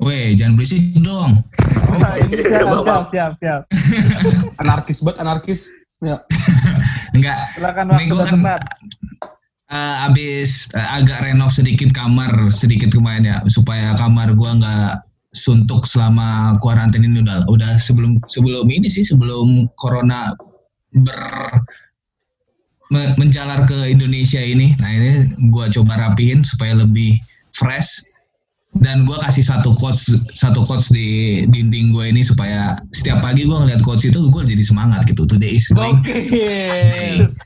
weh 0.00 0.32
jangan 0.32 0.56
berisik 0.56 0.80
dong. 0.96 1.44
Ini 1.92 2.40
Siap, 2.40 2.64
Maaf, 2.64 2.80
siap, 2.80 2.88
maaf. 2.88 3.04
siap, 3.12 3.32
siap. 3.36 3.62
Anarkis 4.56 4.98
banget, 5.04 5.18
anarkis. 5.20 5.60
Ya. 6.00 6.16
Enggak. 7.16 7.52
Silakan 7.52 7.84
waktu 7.92 8.14
kan 8.16 8.32
tempat. 8.32 8.60
eh, 9.68 10.06
abis 10.08 10.72
eh, 10.72 10.88
agak 10.88 11.20
renov 11.20 11.52
sedikit 11.52 11.92
kamar 11.92 12.32
sedikit 12.48 12.88
kemarin 12.88 13.28
ya 13.28 13.36
supaya 13.52 13.92
kamar 13.92 14.32
gua 14.32 14.56
nggak 14.56 14.92
suntuk 15.38 15.86
selama 15.86 16.58
kuarantin 16.58 17.06
ini 17.06 17.22
udah 17.22 17.46
udah 17.46 17.78
sebelum 17.78 18.18
sebelum 18.26 18.66
ini 18.66 18.90
sih 18.90 19.06
sebelum 19.06 19.70
corona 19.78 20.34
ber 20.90 21.22
me- 22.90 23.14
menjalar 23.14 23.62
ke 23.64 23.86
Indonesia 23.86 24.42
ini. 24.42 24.74
Nah 24.82 24.90
ini 24.90 25.12
gua 25.54 25.70
coba 25.70 25.94
rapihin 25.94 26.42
supaya 26.42 26.74
lebih 26.74 27.14
fresh 27.54 28.02
dan 28.82 29.06
gua 29.08 29.16
kasih 29.24 29.46
satu 29.46 29.72
quotes 29.78 30.10
satu 30.36 30.60
quotes 30.66 30.92
di 30.92 31.42
dinding 31.48 31.88
gue 31.94 32.04
ini 32.10 32.20
supaya 32.20 32.76
setiap 32.92 33.24
pagi 33.24 33.48
gua 33.48 33.64
ngeliat 33.64 33.80
quotes 33.80 34.04
itu 34.04 34.18
gue 34.28 34.42
jadi 34.44 34.64
semangat 34.66 35.06
gitu. 35.08 35.24
Today 35.24 35.56
is 35.56 35.70
going. 35.70 36.02
Yes. 36.28 37.38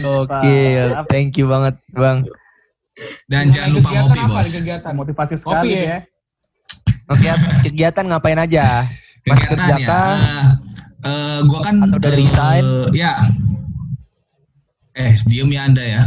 Gokil. 0.00 0.94
Thank 1.10 1.36
you 1.36 1.48
banget, 1.50 1.76
Bang. 1.92 2.28
Dan 3.30 3.54
jangan 3.54 3.78
lupa 3.78 3.88
Kegiatan 3.94 4.06
ngopi 4.10 4.18
apa 4.18 4.32
bos. 4.42 4.48
kegiatan? 4.50 4.92
Motivasi 4.98 5.34
sekali 5.38 5.70
ya? 5.70 5.82
ya. 5.86 5.98
Kegiatan 7.64 8.04
ngapain 8.08 8.36
aja? 8.38 8.84
Kerja 9.24 9.46
Kegiatan 9.48 9.80
ya. 9.80 10.36
eh, 11.04 11.08
eh, 11.08 11.38
gua 11.48 11.60
kan 11.64 11.80
Atau 11.80 11.96
udah 12.00 12.10
eh, 12.12 12.16
resign? 12.16 12.64
ya. 12.92 13.12
Eh, 14.98 15.14
diem 15.30 15.48
ya 15.52 15.62
Anda 15.64 15.84
ya. 15.84 16.02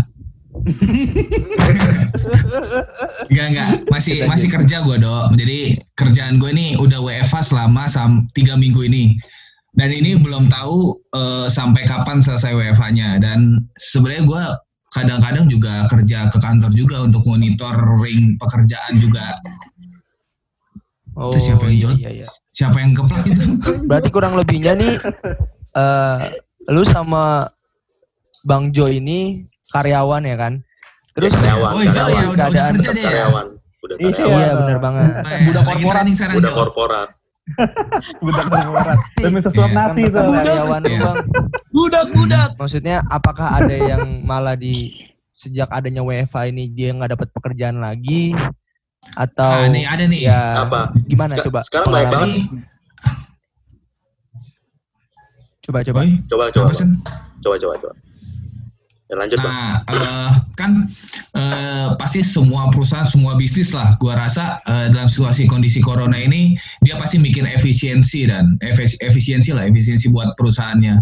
Enggak 3.31 3.45
enggak, 3.55 3.69
masih 3.87 4.27
masih 4.27 4.47
kerja 4.51 4.83
gua 4.83 4.99
dok. 4.99 5.25
Jadi 5.39 5.79
kerjaan 5.95 6.37
gue 6.37 6.51
ini 6.51 6.75
udah 6.75 6.99
WFH 6.99 7.55
selama 7.55 7.87
sam 7.87 8.27
tiga 8.35 8.59
minggu 8.59 8.83
ini. 8.85 9.15
Dan 9.71 9.95
ini 9.95 10.19
belum 10.19 10.51
tahu 10.51 10.91
eh, 11.15 11.47
sampai 11.47 11.87
kapan 11.87 12.19
selesai 12.19 12.51
WFH-nya. 12.51 13.23
Dan 13.23 13.63
sebenarnya 13.79 14.23
gua 14.27 14.43
kadang-kadang 14.91 15.47
juga 15.47 15.87
kerja 15.87 16.27
ke 16.27 16.37
kantor 16.43 16.71
juga 16.75 17.07
untuk 17.07 17.23
monitoring 17.23 18.35
pekerjaan 18.35 18.93
juga. 18.99 19.39
Oh, 21.11 21.27
Itu 21.27 21.39
siapa 21.41 21.67
yang 21.67 21.73
iya, 21.73 21.81
jawab? 21.83 21.97
iya, 21.97 22.09
iya. 22.13 22.27
Siapa 22.49 22.77
yang 22.77 22.91
keplak 22.95 23.23
itu? 23.25 23.47
Berarti 23.89 24.09
kurang 24.09 24.33
lebihnya 24.33 24.73
nih, 24.73 24.95
eh 25.73 26.17
lu 26.67 26.83
sama 26.83 27.43
Bang 28.41 28.71
Jo 28.71 28.87
ini 28.87 29.43
karyawan 29.69 30.23
ya 30.23 30.35
kan? 30.35 30.53
Terus 31.11 31.35
karyawan, 31.35 31.71
Oh, 31.73 31.81
iya, 31.81 31.91
ya, 31.91 32.03
udah, 32.07 32.23
udah 32.31 32.47
keadaan 32.47 32.73
kerja 32.73 32.89
deh 32.89 33.01
ya. 33.01 33.07
karyawan. 33.07 33.47
Udah 33.81 33.95
Iya. 33.97 34.09
karyawan. 34.09 34.39
Iya 34.39 34.51
benar 34.55 34.77
banget. 34.79 35.03
Eh, 35.03 35.39
Budak 35.43 35.63
lagi 35.65 35.83
korporat. 35.83 36.05
Jo. 36.41 36.51
korporat. 36.53 37.09
Budak 38.23 38.45
bermorat. 38.47 38.97
Demi 39.17 39.39
sesuap 39.41 39.69
Iya. 39.69 39.77
nasi 39.77 40.01
Kan 40.01 40.11
soalnya. 40.13 40.39
karyawan 40.39 40.81
Iya. 40.81 40.99
bang. 41.01 41.17
Budak, 41.69 42.05
budak. 42.13 42.49
Maksudnya 42.55 42.97
apakah 43.05 43.47
ada 43.53 43.75
yang 43.75 44.03
malah 44.23 44.55
di 44.55 44.95
sejak 45.33 45.67
adanya 45.67 45.99
WFH 45.99 46.47
ini 46.47 46.69
dia 46.69 46.93
nggak 46.93 47.11
dapat 47.11 47.27
pekerjaan 47.31 47.77
lagi 47.77 48.31
atau 49.11 49.65
Ah, 49.65 49.67
nih 49.67 49.83
ada 49.83 50.05
nih. 50.05 50.21
ya 50.29 50.39
Apa? 50.61 50.93
gimana 51.03 51.33
Sek- 51.35 51.49
coba? 51.49 51.59
sekarang 51.65 51.87
baik 51.89 52.07
pengalaman. 52.07 52.29
banget. 52.31 52.69
Coba 55.61 55.79
coba. 55.85 56.01
Coba, 56.25 56.45
coba, 56.49 56.71
Sen? 56.73 56.89
coba, 57.39 57.55
coba, 57.57 57.73
coba. 57.77 57.93
Ya, 59.05 59.19
lanjut 59.19 59.37
bang. 59.37 59.51
Nah, 59.51 59.71
eh, 59.91 60.31
kan 60.55 60.71
eh, 61.35 61.87
pasti 61.99 62.23
semua 62.23 62.71
perusahaan, 62.71 63.03
semua 63.03 63.35
bisnis 63.35 63.75
lah, 63.75 63.93
gua 63.99 64.15
rasa 64.15 64.57
eh, 64.63 64.87
dalam 64.89 65.05
situasi 65.05 65.45
kondisi 65.45 65.83
corona 65.83 66.15
ini 66.15 66.55
dia 66.81 66.95
pasti 66.95 67.19
mikir 67.19 67.43
efisiensi 67.43 68.25
dan 68.25 68.55
efis- 68.63 68.97
efisiensi 69.03 69.51
lah, 69.51 69.67
efisiensi 69.67 70.07
buat 70.09 70.31
perusahaannya. 70.33 70.95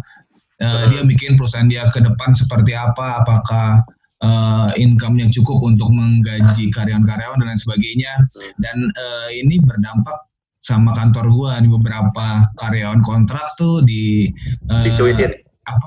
Eh, 0.60 0.84
dia 0.92 1.06
bikin 1.06 1.38
perusahaan 1.38 1.70
dia 1.70 1.88
ke 1.88 2.02
depan 2.02 2.34
seperti 2.34 2.74
apa, 2.74 3.24
apakah 3.24 3.80
eh, 4.24 4.70
income 4.80 5.20
yang 5.20 5.32
cukup 5.32 5.64
untuk 5.64 5.90
menggaji 5.92 6.72
karyawan-karyawan 6.72 7.40
dan 7.40 7.48
lain 7.52 7.62
sebagainya. 7.62 8.14
Dan 8.60 8.78
eh, 8.92 9.28
ini 9.40 9.60
berdampak 9.64 10.16
sama 10.60 10.92
kantor 10.92 11.32
gua 11.32 11.52
nih 11.64 11.72
beberapa 11.72 12.44
karyawan 12.60 13.00
kontrak 13.04 13.48
tuh 13.56 13.80
di 13.84 14.28
eh, 14.72 14.84
Dicuitin. 14.84 15.32
apa? 15.68 15.86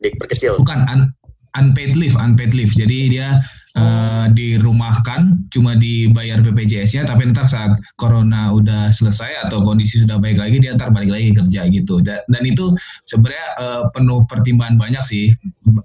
Diperkecil. 0.00 0.60
bukan 0.60 0.84
un- 0.88 1.12
unpaid 1.56 1.96
leave, 1.96 2.16
unpaid 2.16 2.52
leave. 2.52 2.72
Jadi 2.72 3.16
dia 3.16 3.40
eh, 3.74 4.26
dirumahkan, 4.32 5.50
cuma 5.50 5.74
dibayar 5.74 6.38
BPJS-nya, 6.40 7.04
tapi 7.06 7.26
ntar 7.30 7.46
saat 7.50 7.74
corona 7.98 8.54
udah 8.54 8.94
selesai 8.94 9.46
atau 9.46 9.58
kondisi 9.62 9.98
sudah 10.02 10.16
baik 10.22 10.38
lagi, 10.38 10.62
dia 10.62 10.78
ntar 10.78 10.94
balik 10.94 11.10
lagi 11.10 11.34
kerja 11.34 11.66
gitu. 11.70 11.98
Da- 12.02 12.22
Dan, 12.30 12.42
itu 12.46 12.70
sebenarnya 13.06 13.46
eh, 13.58 13.82
penuh 13.90 14.22
pertimbangan 14.30 14.76
banyak 14.78 15.02
sih. 15.02 15.34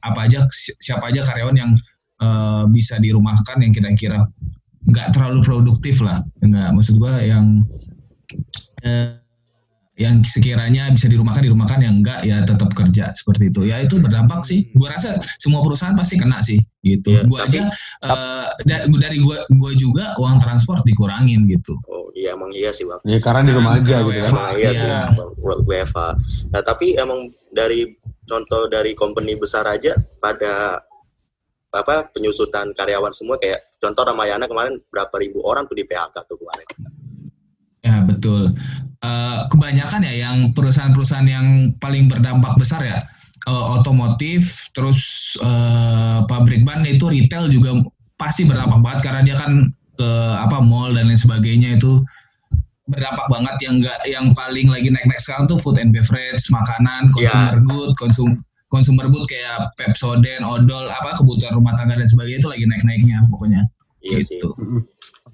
Apa 0.06 0.30
aja, 0.30 0.46
si- 0.54 0.78
siapa 0.80 1.10
aja 1.10 1.26
karyawan 1.26 1.58
yang 1.58 1.72
eh, 2.22 2.64
bisa 2.70 2.98
dirumahkan 3.02 3.58
yang 3.64 3.74
kira-kira 3.74 4.22
nggak 4.90 5.14
terlalu 5.18 5.42
produktif 5.46 6.00
lah. 6.02 6.22
Nggak, 6.46 6.70
maksud 6.78 6.96
gua 7.02 7.20
yang 7.22 7.62
yang 10.00 10.24
sekiranya 10.24 10.88
bisa 10.90 11.06
dirumahkan 11.06 11.44
dirumahkan 11.44 11.84
yang 11.84 12.00
enggak 12.00 12.24
ya 12.24 12.40
tetap 12.42 12.72
kerja 12.72 13.12
seperti 13.12 13.52
itu 13.52 13.68
ya 13.68 13.84
itu 13.84 14.00
berdampak 14.00 14.42
sih 14.42 14.72
gua 14.72 14.96
rasa 14.96 15.20
semua 15.36 15.60
perusahaan 15.60 15.92
pasti 15.92 16.16
kena 16.16 16.40
sih 16.40 16.56
gitu 16.80 17.12
Iya, 17.12 17.28
gua 17.28 17.44
tapi- 17.44 17.60
aja 17.60 17.62
eh, 18.02 18.46
da- 18.64 18.88
dari 18.88 19.20
gua 19.20 19.44
gua 19.52 19.72
juga 19.74 20.16
uang 20.16 20.40
transport 20.40 20.82
dikurangin 20.82 21.44
gitu 21.46 21.76
Oh 21.86 22.08
iya 22.16 22.32
emang 22.32 22.48
iya 22.52 22.72
sih 22.72 22.84
bang. 22.84 23.00
Ya 23.06 23.20
karena 23.20 23.44
di 23.44 23.54
rumah 23.54 23.76
aja 23.76 23.96
gitu 24.02 24.18
kan. 24.18 24.28
Emang 24.30 24.52
iya 24.54 24.72
Iya. 24.72 24.74
sih. 24.74 24.90
WFH. 25.62 26.00
Nah 26.50 26.62
tapi 26.62 26.96
emang 26.96 27.20
dari 27.50 27.88
contoh 28.24 28.66
dari 28.66 28.92
company 28.94 29.36
besar 29.36 29.64
aja 29.66 29.92
pada 30.18 30.80
apa 31.70 32.10
penyusutan 32.10 32.72
karyawan 32.72 33.12
semua 33.12 33.36
kayak 33.36 33.62
contoh 33.78 34.02
Ramayana 34.02 34.46
kemarin 34.46 34.80
berapa 34.86 35.12
ribu 35.16 35.44
orang 35.44 35.64
tuh 35.64 35.76
di 35.76 35.84
PHK 35.84 36.16
tuh 36.26 36.36
kemarin. 36.36 36.68
ya 37.80 37.96
betul 38.04 38.52
Eh, 39.00 39.40
kebanyakan 39.48 40.04
ya 40.04 40.28
yang 40.28 40.52
perusahaan-perusahaan 40.52 41.24
yang 41.24 41.72
paling 41.80 42.12
berdampak 42.12 42.52
besar 42.60 42.84
ya 42.84 43.08
eh, 43.48 43.66
otomotif 43.80 44.68
terus 44.76 45.00
eh, 45.40 46.20
pabrik 46.28 46.68
ban 46.68 46.84
itu 46.84 47.08
retail 47.08 47.48
juga 47.48 47.80
pasti 48.20 48.44
berdampak 48.44 48.84
banget 48.84 49.00
karena 49.08 49.22
dia 49.24 49.40
kan 49.40 49.72
ke 49.96 50.12
apa 50.44 50.60
mall 50.60 50.92
dan 50.92 51.08
lain 51.08 51.16
sebagainya 51.16 51.80
itu 51.80 52.04
berdampak 52.92 53.24
banget 53.32 53.56
yang 53.64 53.80
enggak 53.80 54.00
yang 54.04 54.28
paling 54.36 54.68
lagi 54.68 54.92
naik-naik 54.92 55.24
sekarang 55.24 55.48
tuh 55.48 55.56
food 55.56 55.80
and 55.80 55.96
beverage 55.96 56.44
makanan 56.52 57.08
consumer 57.16 57.56
good 57.72 57.96
konsum 57.96 58.36
konsumber 58.68 59.08
but 59.08 59.26
kayak 59.32 59.72
Pepsodent, 59.80 60.44
odol, 60.44 60.92
apa 60.92 61.16
kebutuhan 61.16 61.56
rumah 61.56 61.72
tangga 61.74 61.98
dan 61.98 62.06
sebagainya 62.06 62.44
itu 62.44 62.50
lagi 62.54 62.66
naik-naiknya 62.70 63.18
pokoknya. 63.34 63.66
Iya 64.06 64.20
sih. 64.22 64.40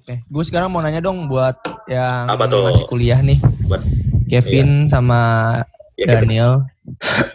Oke, 0.06 0.22
gue 0.22 0.44
sekarang 0.46 0.70
mau 0.70 0.78
nanya 0.78 1.02
dong 1.02 1.26
buat 1.26 1.58
yang 1.90 2.30
Apa 2.30 2.46
tuh? 2.46 2.62
masih 2.62 2.86
kuliah 2.86 3.18
nih, 3.18 3.42
Buat- 3.66 3.82
Kevin 4.30 4.86
sama 4.86 5.18
Ya 5.98 6.14
Daniel. 6.14 6.62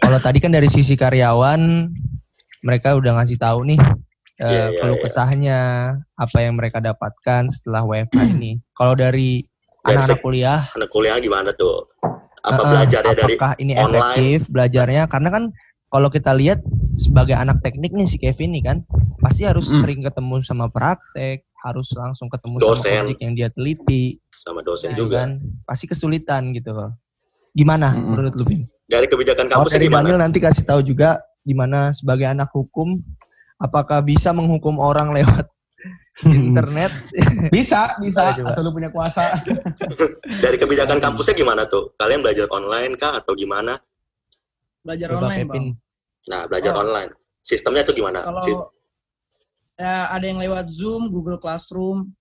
Kalau 0.00 0.16
tadi 0.16 0.40
kan 0.40 0.48
dari 0.48 0.72
sisi 0.72 0.96
karyawan, 0.96 1.92
mereka 2.64 2.96
udah 2.96 3.20
ngasih 3.20 3.36
tahu 3.36 3.68
nih 3.68 3.76
eh, 4.40 4.48
Iya, 4.48 4.64
iya, 4.64 4.80
keluh 4.80 4.96
iya. 4.96 5.04
kesahnya, 5.04 5.60
apa 6.16 6.38
yang 6.40 6.56
mereka 6.56 6.80
dapatkan 6.80 7.52
setelah 7.52 7.84
WFH 7.84 8.16
ini. 8.32 8.56
Kalau 8.72 8.96
dari 8.96 9.44
anak-anak 9.84 10.24
kuliah, 10.24 10.64
anak 10.72 10.88
kuliah 10.88 11.20
gimana 11.20 11.52
tuh? 11.52 11.92
Apa 12.40 12.56
eh, 12.56 12.68
belajarnya 12.72 13.12
dari 13.12 13.36
apakah 13.36 13.52
ini 13.60 13.72
online? 13.76 14.00
efektif 14.00 14.48
belajarnya? 14.48 15.12
Karena 15.12 15.28
kan 15.28 15.44
kalau 15.92 16.08
kita 16.08 16.32
lihat 16.32 16.64
sebagai 16.96 17.36
anak 17.36 17.60
teknik 17.60 17.92
nih 17.92 18.08
si 18.08 18.16
Kevin 18.16 18.56
nih 18.56 18.64
kan, 18.64 18.76
pasti 19.20 19.44
harus 19.44 19.68
Hmm. 19.68 19.84
sering 19.84 20.00
ketemu 20.00 20.40
sama 20.40 20.72
praktek, 20.72 21.44
harus 21.62 21.88
langsung 21.94 22.26
ketemu 22.26 22.58
Dosen. 22.58 22.82
sama 22.82 22.98
project 23.02 23.20
yang 23.20 23.32
dia 23.32 23.48
teliti. 23.48 24.02
sama 24.32 24.58
dosen 24.60 24.90
Nah, 24.90 24.98
juga? 24.98 25.16
kan 25.22 25.30
pasti 25.62 25.86
kesulitan 25.86 26.50
gitu 26.50 26.72
loh. 26.72 26.90
Gimana 27.52 27.92
Mm-mm. 27.92 28.16
menurut 28.16 28.32
lu, 28.34 28.42
Vin? 28.42 28.66
Dari 28.84 29.06
kebijakan 29.06 29.46
dari 29.46 29.86
gimana? 29.86 30.02
Daniel 30.02 30.18
nanti 30.18 30.38
kasih 30.38 30.64
tahu 30.64 30.82
juga 30.82 31.16
gimana 31.42 31.92
sebagai 31.92 32.24
anak 32.24 32.50
hukum 32.50 32.98
apakah 33.56 34.00
bisa 34.00 34.30
menghukum 34.30 34.76
orang 34.76 35.12
lewat 35.16 35.46
internet? 36.22 36.90
Bisa, 37.54 37.96
bisa. 37.98 38.36
Asal 38.36 38.62
lu 38.62 38.70
punya 38.70 38.88
kuasa. 38.88 39.22
Dari 40.44 40.56
kebijakan 40.56 40.98
kampusnya 40.98 41.32
gimana 41.32 41.64
tuh? 41.64 41.96
Kalian 41.96 42.20
belajar 42.20 42.44
online 42.48 42.94
kah 42.94 43.16
atau 43.16 43.32
gimana? 43.32 43.74
Belajar 44.82 45.08
Coba 45.08 45.18
online, 45.24 45.38
Kevin. 45.40 45.48
Bang. 45.48 45.66
Nah, 46.28 46.40
belajar 46.46 46.72
Oh. 46.74 46.82
online. 46.82 47.10
Sistemnya 47.40 47.82
tuh 47.82 47.94
gimana? 47.94 48.22
Kalau 48.22 48.68
ya, 49.82 50.06
ada 50.08 50.22
yang 50.22 50.38
lewat 50.38 50.70
Zoom, 50.70 51.10
Google 51.10 51.36
Classroom, 51.36 52.14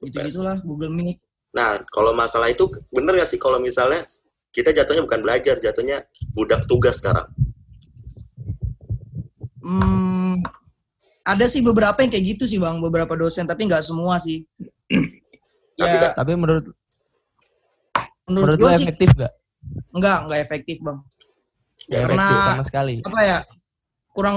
gitu-gitulah, 0.00 0.56
Google 0.64 0.88
Meet. 0.88 1.20
Nah, 1.52 1.84
kalau 1.92 2.12
masalah 2.12 2.48
itu 2.48 2.64
bener 2.88 3.16
gak 3.16 3.28
sih 3.28 3.36
kalau 3.36 3.60
misalnya 3.60 4.00
kita 4.48 4.72
jatuhnya 4.72 5.04
bukan 5.04 5.20
belajar, 5.20 5.60
jatuhnya 5.60 6.00
budak 6.32 6.64
tugas 6.64 6.96
sekarang. 6.96 7.28
Hmm, 9.60 10.40
ada 11.26 11.44
sih 11.50 11.60
beberapa 11.60 11.98
yang 11.98 12.08
kayak 12.08 12.26
gitu 12.36 12.44
sih 12.46 12.56
bang, 12.56 12.78
beberapa 12.78 13.18
dosen, 13.18 13.44
tapi 13.44 13.66
nggak 13.66 13.82
semua 13.82 14.16
sih. 14.22 14.46
Tapi 15.76 15.90
ya, 15.90 16.00
nggak- 16.00 16.14
Tapi 16.16 16.32
menurut 16.38 16.64
menurut 18.26 18.56
menurut 18.56 18.58
gue 18.58 18.70
sih 18.78 18.86
efektif 18.86 19.08
gak? 19.14 19.32
nggak, 19.92 20.18
nggak 20.30 20.40
efektif 20.40 20.76
bang. 20.80 20.98
Gak 21.86 22.00
Karena- 22.06 22.22
efektif 22.22 22.38
sama 22.46 22.64
sekali. 22.64 22.94
Apa 23.02 23.20
ya, 23.22 23.38
kurang 24.14 24.36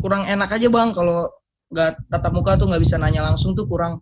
kurang 0.00 0.22
enak 0.24 0.50
aja 0.50 0.68
bang 0.68 0.88
kalau 0.92 1.28
nggak 1.74 2.06
tatap 2.06 2.30
muka 2.30 2.54
tuh 2.54 2.70
nggak 2.70 2.78
bisa 2.78 2.94
nanya 2.96 3.26
langsung 3.26 3.50
tuh 3.52 3.66
kurang 3.66 3.98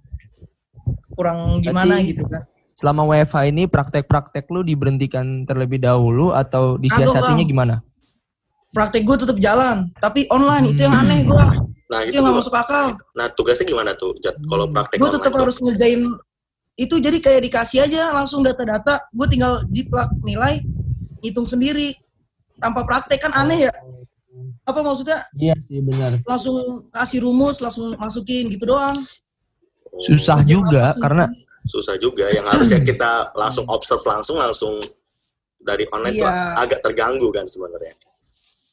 kurang 1.13 1.59
gimana 1.59 1.97
Berarti- 1.97 2.11
gitu 2.13 2.25
kan. 2.29 2.43
Selama 2.73 3.05
WFH 3.07 3.37
ini 3.47 3.63
praktek-praktek 3.65 4.49
lu 4.49 4.61
diberhentikan 4.61 5.45
terlebih 5.45 5.79
dahulu 5.79 6.33
atau 6.33 6.77
disiasatinya 6.77 7.45
gimana? 7.45 7.75
Praktek 8.73 9.05
gue 9.05 9.17
tetap 9.19 9.37
jalan, 9.37 9.93
tapi 9.95 10.25
online 10.29 10.73
itu 10.73 10.81
yang 10.81 10.97
Hmm. 10.97 11.05
aneh 11.05 11.21
gue, 11.23 11.47
Nah, 11.93 12.01
itu 12.03 12.09
itu 12.09 12.17
yang 12.17 12.27
juga. 12.27 12.41
masuk 12.41 12.55
akal. 12.57 12.87
Nah, 13.13 13.29
tugasnya 13.31 13.69
gimana 13.69 13.93
tuh? 13.93 14.17
Jat, 14.19 14.35
kalau 14.43 14.65
praktek 14.67 14.97
gue 14.97 15.11
tetap 15.13 15.33
harus 15.37 15.61
ngerjain 15.61 16.01
itu 16.75 16.95
jadi 16.97 17.19
kayak 17.21 17.41
dikasih 17.45 17.85
aja 17.85 18.11
langsung 18.11 18.41
data-data 18.41 19.05
gue 19.07 19.27
tinggal 19.29 19.61
jiplak 19.69 20.09
nilai 20.25 20.65
hitung 21.21 21.45
sendiri 21.45 21.93
tanpa 22.57 22.83
praktek 22.83 23.21
kan 23.21 23.33
aneh 23.37 23.69
ya 23.69 23.73
apa 24.63 24.79
maksudnya 24.81 25.19
Iya 25.35 25.55
sih 25.61 25.81
benar. 25.81 26.23
langsung 26.23 26.55
kasih 26.89 27.19
rumus 27.21 27.59
langsung 27.59 27.95
masukin 27.97 28.47
gitu 28.49 28.65
doang 28.65 29.03
Susah 30.01 30.41
juga 30.43 30.91
apa 30.91 31.01
karena 31.01 31.25
susah 31.63 31.95
juga 31.97 32.27
yang 32.29 32.43
harusnya 32.45 32.81
kita 32.81 33.31
langsung 33.33 33.63
observe 33.69 34.03
langsung 34.03 34.35
langsung 34.35 34.79
dari 35.59 35.87
online 35.89 36.17
tuh 36.17 36.27
Iya. 36.27 36.59
agak 36.59 36.81
terganggu 36.81 37.29
kan 37.29 37.45
sebenarnya. 37.45 37.95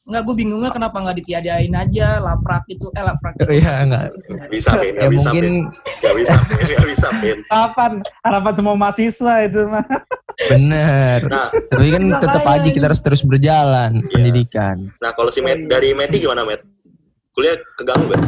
nggak 0.00 0.26
gue 0.26 0.34
bingungnya 0.34 0.72
kenapa 0.72 0.96
nggak 0.98 1.22
ditiadain 1.22 1.70
aja 1.70 2.18
laprak 2.18 2.66
itu 2.66 2.82
eh 2.90 3.04
laprak 3.04 3.36
Oh, 3.38 3.46
Iya 3.52 3.86
enggak. 3.86 4.04
Bisa 4.48 4.74
Pin, 4.74 4.94
Ya 4.96 5.06
bisa 5.06 5.30
Pin, 5.30 5.38
mungkin 5.38 5.54
nggak 6.02 6.14
bisa 6.18 6.34
Pin, 6.40 6.58
nggak 6.66 6.88
bisa 6.88 7.08
Pin. 7.22 7.38
Harapan, 7.46 7.92
harapan 8.20 8.52
semua 8.52 8.74
mahasiswa 8.74 9.34
itu 9.40 9.60
mah. 9.66 9.84
Bener. 10.38 11.20
Nah, 11.26 11.48
Tapi 11.50 11.86
kan 11.88 12.02
tetap 12.16 12.42
aja 12.44 12.68
kita 12.68 12.86
harus 12.86 13.00
terus 13.00 13.22
berjalan 13.22 13.98
Iya. 13.98 14.08
pendidikan. 14.10 14.76
nah 14.98 15.10
kalau 15.10 15.28
si 15.28 15.40
Met, 15.40 15.66
dari 15.66 15.92
Meti 15.92 16.20
gimana 16.20 16.42
Met? 16.42 16.62
Kuliah 17.30 17.54
keganggu 17.74 18.10
gak? 18.10 18.22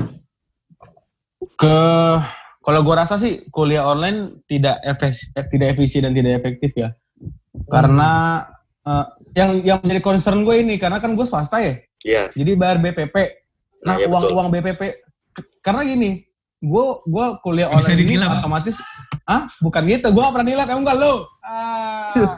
Ke 1.57 1.77
kalau 2.59 2.81
gue 2.81 2.95
rasa 2.95 3.19
sih 3.19 3.43
kuliah 3.51 3.83
online 3.83 4.39
tidak 4.47 4.79
efes, 4.83 5.35
eh, 5.35 5.47
tidak 5.51 5.75
efisien 5.75 6.07
dan 6.07 6.15
tidak 6.15 6.39
efektif 6.39 6.71
ya. 6.73 6.89
Karena 7.67 8.43
eh, 8.83 9.07
yang 9.35 9.51
yang 9.63 9.79
menjadi 9.83 10.03
concern 10.03 10.43
gue 10.43 10.59
ini 10.59 10.79
karena 10.79 10.99
kan 10.99 11.15
gue 11.15 11.27
swasta 11.27 11.59
ya. 11.59 11.75
Iya. 12.03 12.23
Jadi 12.31 12.51
bayar 12.55 12.79
BPP. 12.79 13.15
Nah, 13.15 13.31
Nah, 13.83 13.95
iya, 13.99 14.07
uang 14.07 14.23
betul. 14.23 14.35
uang 14.39 14.49
BPP 14.51 14.83
karena 15.59 15.83
gini, 15.83 16.11
gue 16.59 16.85
gue 17.03 17.27
kuliah 17.43 17.71
Bisa 17.71 17.91
online 17.91 18.01
ini 18.01 18.15
otomatis 18.23 18.77
ah 19.23 19.47
bukan 19.63 19.83
gitu, 19.87 20.09
gue 20.11 20.23
gak 20.23 20.35
pernah 20.35 20.49
nilai 20.49 20.65
emang 20.67 20.83
enggak 20.83 20.99
lo. 20.99 21.15
Ah. 21.43 22.35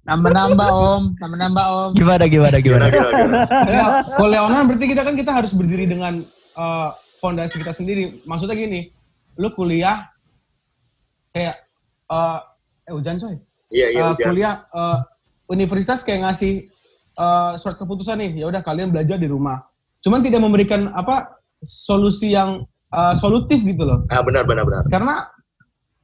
Nambah-nambah 0.00 0.68
om, 0.70 1.02
nambah-nambah 1.20 1.64
om. 1.70 1.90
Gimana 1.94 2.24
gimana 2.26 2.56
Gimana, 2.58 2.86
gimana? 2.88 3.16
gimana, 3.20 3.38
gimana? 3.68 3.98
Kuliah 4.16 4.42
online 4.42 4.66
berarti 4.66 4.86
kita 4.88 5.02
kan 5.04 5.14
kita 5.14 5.30
harus 5.30 5.52
berdiri 5.54 5.84
dengan 5.86 6.14
eh, 6.56 6.88
fondasi 7.20 7.60
kita 7.60 7.70
sendiri. 7.76 8.22
Maksudnya 8.24 8.56
gini, 8.56 8.90
lu 9.38 9.52
kuliah 9.52 10.08
kayak 11.30 11.56
eh 12.10 12.38
eh 12.88 12.92
hujan 12.94 13.20
coy. 13.20 13.36
Iya, 13.70 13.86
iya, 13.94 14.02
Eh, 14.02 14.12
ujian. 14.16 14.26
kuliah 14.32 14.54
eh, 14.66 14.98
universitas 15.46 16.00
kayak 16.02 16.26
ngasih 16.26 16.64
eh, 17.14 17.52
surat 17.60 17.76
keputusan 17.78 18.18
nih, 18.18 18.30
ya 18.42 18.46
udah 18.50 18.62
kalian 18.64 18.90
belajar 18.90 19.20
di 19.20 19.28
rumah. 19.30 19.62
Cuman 20.00 20.24
tidak 20.24 20.40
memberikan 20.40 20.90
apa 20.90 21.28
solusi 21.60 22.32
yang 22.32 22.64
eh, 22.90 23.14
solutif 23.16 23.62
gitu 23.62 23.82
loh. 23.86 24.04
Ah, 24.10 24.22
benar, 24.22 24.44
benar, 24.44 24.66
benar. 24.66 24.84
Karena 24.90 25.26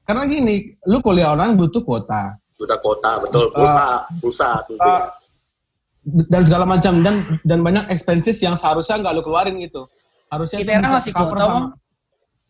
karena 0.06 0.22
gini, 0.30 0.78
lu 0.86 1.02
kuliah 1.02 1.34
online 1.34 1.58
butuh 1.58 1.82
kuota 1.82 2.38
Buta 2.56 2.76
kota, 2.80 3.20
betul. 3.20 3.52
Pulsa, 3.52 4.08
pulsa 4.16 4.64
tentunya. 4.64 4.96
Eh, 4.96 6.24
dan 6.32 6.40
segala 6.40 6.64
macam 6.64 7.04
dan 7.04 7.20
dan 7.44 7.60
banyak 7.60 7.84
expenses 7.92 8.40
yang 8.40 8.56
seharusnya 8.56 8.96
nggak 9.02 9.12
lu 9.12 9.22
keluarin 9.26 9.60
gitu. 9.60 9.84
Harusnya 10.32 10.64
itu 10.64 10.70
ITERA 10.72 10.88
ngasih 10.96 11.12
cover 11.12 11.36
kuota, 11.36 11.44
sama- 11.44 11.60
Bang. 11.60 11.66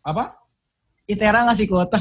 apa? 0.07 0.23
ITERA 1.11 1.39
ngasih 1.51 1.65
kuota 1.67 1.99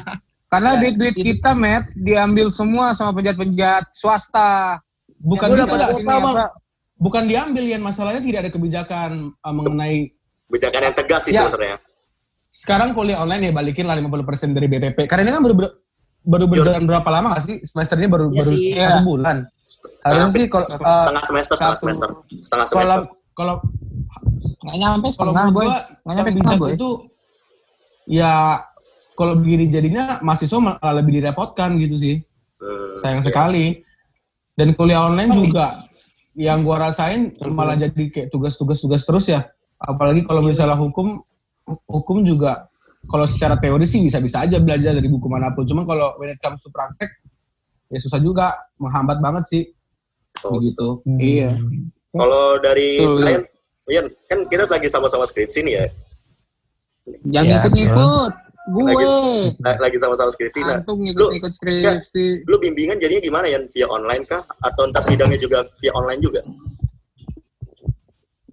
Karena 0.52 0.78
Ya, 0.78 0.86
duit-duit 0.86 1.14
kita, 1.18 1.50
Matt, 1.50 1.90
diambil 1.98 2.46
semua 2.54 2.94
sama 2.94 3.10
penjahat-penjahat 3.10 3.90
swasta. 3.90 4.78
Bukan 5.18 5.46
kuota, 5.50 5.90
Bang. 6.02 6.36
apa? 6.36 6.44
bukan 6.94 7.26
diambil 7.26 7.64
ya 7.66 7.78
masalahnya 7.82 8.22
tidak 8.22 8.40
ada 8.46 8.50
kebijakan 8.54 9.34
uh, 9.34 9.54
mengenai 9.54 10.14
Kebijakan 10.46 10.80
yang 10.82 10.94
tegas 10.94 11.22
sih 11.24 11.32
Ya. 11.32 11.48
sebenarnya. 11.48 11.78
sekarang 12.46 12.94
kuliah 12.94 13.18
online 13.18 13.50
ya 13.50 13.52
balikin 13.52 13.82
lah 13.82 13.98
50% 13.98 14.54
dari 14.54 14.70
BPP. 14.70 15.10
Karena 15.10 15.26
ini 15.26 15.32
kan 15.34 15.42
baru 15.42 15.54
baru, 15.58 15.68
baru 16.22 16.44
berjalan 16.46 16.86
berapa 16.86 17.08
lama 17.10 17.34
gak 17.34 17.42
sih? 17.42 17.56
Semester 17.66 17.98
ini 17.98 18.06
baru 18.06 18.30
Iya 18.30 18.38
baru 18.38 18.50
sih. 18.54 18.62
satu 18.70 18.78
Iya. 18.78 19.02
bulan. 19.02 19.36
Setengah, 19.64 20.04
Harusnya 20.06 20.30
sih 20.30 20.46
kalau 20.46 20.66
uh, 20.66 20.70
setengah 20.70 21.24
semester, 21.26 21.54
setengah 21.58 21.78
semester, 21.82 22.08
setengah 22.38 22.66
semester. 22.70 22.98
kalau 23.34 23.54
Nggak 24.62 24.76
nyampe 24.78 25.06
kalau 25.10 25.32
setengah, 25.34 25.44
gua 25.50 25.64
Nggak 26.04 26.14
nyampe 26.14 26.30
setengah, 26.30 26.56
boy. 26.56 26.70
itu 26.78 26.88
ya 28.06 28.32
kalau 29.14 29.32
begini 29.34 29.64
jadinya 29.66 30.04
mahasiswa 30.20 30.58
malah 30.60 30.94
lebih 30.94 31.18
direpotkan 31.18 31.74
gitu 31.78 31.96
sih. 31.96 32.16
Hmm, 32.58 33.02
sayang 33.02 33.18
iya. 33.18 33.26
sekali. 33.26 33.64
Dan 34.54 34.78
kuliah 34.78 35.10
online 35.10 35.34
juga 35.34 35.90
yang 36.34 36.62
gua 36.62 36.86
rasain 36.86 37.34
malah 37.50 37.74
jadi 37.74 38.02
kayak 38.06 38.28
tugas-tugas-tugas 38.30 39.02
terus 39.02 39.26
ya. 39.26 39.42
Apalagi 39.78 40.22
kalau 40.24 40.40
misalnya 40.40 40.78
hukum, 40.78 41.20
hukum 41.88 42.22
juga 42.24 42.68
kalau 43.04 43.28
secara 43.28 43.60
teori 43.60 43.84
sih 43.84 44.00
bisa-bisa 44.00 44.44
aja 44.44 44.56
belajar 44.60 44.96
dari 44.96 45.08
buku 45.08 45.28
mana 45.28 45.52
pun. 45.52 45.64
Cuman 45.64 45.84
kalau 45.84 46.16
when 46.16 46.32
it 46.32 46.40
comes 46.40 46.60
to 46.64 46.72
praktek, 46.72 47.10
ya 47.92 47.98
susah 48.00 48.20
juga, 48.20 48.54
menghambat 48.80 49.20
banget 49.20 49.44
sih. 49.48 49.62
Oh. 50.42 50.56
Begitu. 50.58 51.04
Iya. 51.20 51.56
Kalau 52.14 52.58
dari 52.62 53.02
Brian, 53.02 53.42
Brian, 53.84 54.06
kan 54.30 54.38
kita 54.46 54.64
lagi 54.70 54.88
sama-sama 54.88 55.26
skripsi 55.26 55.60
nih 55.66 55.74
ya. 55.76 55.86
Jangan 57.28 57.44
Ya, 57.44 57.56
ikut-ikut. 57.60 58.32
Gue. 58.72 58.88
La- 59.60 59.76
Lagi 59.76 59.96
sama-sama 60.00 60.32
skripsi. 60.32 60.64
Nah, 60.64 60.80
Antum 60.80 60.96
lu- 60.96 61.04
ngikut-ikut 61.04 61.52
skripsi. 61.52 62.48
lu 62.48 62.56
bimbingan 62.56 62.96
jadinya 62.96 63.20
gimana 63.20 63.44
ya? 63.44 63.60
Via 63.68 63.86
online 63.92 64.24
kah? 64.24 64.40
Atau 64.64 64.88
ntar 64.88 65.04
sidangnya 65.04 65.36
juga 65.36 65.60
via 65.84 65.92
online 65.92 66.20
juga? 66.24 66.40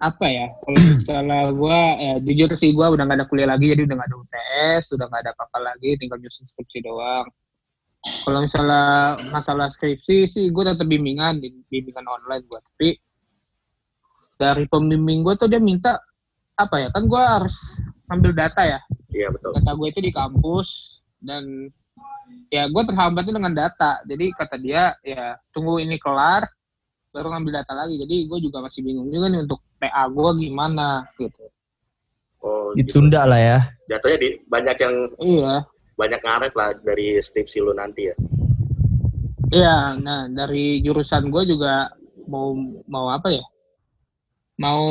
Apa 0.02 0.26
ya 0.26 0.46
kalau 0.50 0.78
misalnya 0.82 1.40
gue 1.54 1.80
ya 2.02 2.14
jujur 2.26 2.50
sih 2.58 2.74
gue 2.74 2.86
udah 2.90 3.06
gak 3.06 3.22
ada 3.22 3.26
kuliah 3.30 3.54
lagi 3.54 3.70
jadi 3.70 3.86
udah 3.86 3.96
gak 4.02 4.08
ada 4.10 4.18
UTS 4.18 4.82
udah 4.98 5.06
gak 5.06 5.20
ada 5.22 5.30
apa-apa 5.30 5.58
lagi 5.62 5.94
tinggal 5.94 6.18
nyusun 6.18 6.44
skripsi 6.50 6.82
doang. 6.82 7.30
Kalau 8.02 8.42
misalnya 8.42 9.14
masalah 9.30 9.70
skripsi 9.70 10.26
sih 10.26 10.44
gue 10.50 10.64
tetap 10.66 10.90
bimbingan 10.90 11.38
bimbingan 11.70 12.02
online 12.02 12.42
gue 12.50 12.58
tapi 12.58 12.88
dari 14.42 14.66
pembimbing 14.66 15.22
gue 15.22 15.38
tuh 15.38 15.46
dia 15.46 15.62
minta 15.62 16.02
apa 16.58 16.82
ya 16.82 16.88
kan 16.90 17.06
gue 17.06 17.22
harus 17.22 17.78
ambil 18.10 18.34
data 18.34 18.66
ya. 18.66 18.82
Iya 19.14 19.30
betul. 19.30 19.54
data 19.54 19.70
gue 19.70 19.86
itu 19.86 20.00
di 20.02 20.10
kampus 20.10 20.98
dan 21.22 21.70
ya 22.50 22.66
gue 22.66 22.82
terhambatnya 22.82 23.38
dengan 23.38 23.54
data. 23.54 24.02
Jadi 24.02 24.34
kata 24.34 24.56
dia 24.58 24.98
ya 25.06 25.38
tunggu 25.54 25.78
ini 25.78 25.94
kelar 26.02 26.42
baru 27.12 27.28
ngambil 27.28 27.52
data 27.60 27.72
lagi 27.76 28.00
jadi 28.00 28.24
gue 28.24 28.38
juga 28.40 28.58
masih 28.60 28.80
bingung 28.80 29.08
juga 29.08 29.28
nih 29.28 29.44
untuk 29.44 29.60
TA 29.76 30.04
gue 30.08 30.30
gimana 30.40 31.04
gitu 31.16 31.44
Oh, 32.42 32.74
gitu. 32.74 32.98
Ditunda 32.98 33.22
lah 33.22 33.38
ya. 33.38 33.58
Jatuhnya 33.86 34.18
di 34.18 34.34
banyak 34.50 34.76
yang 34.82 34.94
iya 35.22 35.54
banyak 35.94 36.18
ngaret 36.18 36.52
lah 36.58 36.74
dari 36.82 37.14
skripsi 37.14 37.62
lu 37.62 37.70
nanti 37.70 38.10
ya. 38.10 38.16
iya 39.54 39.76
nah 40.00 40.26
dari 40.26 40.82
jurusan 40.82 41.30
gue 41.30 41.44
juga 41.46 41.86
mau 42.26 42.50
mau 42.90 43.14
apa 43.14 43.30
ya 43.30 43.44
mau 44.58 44.82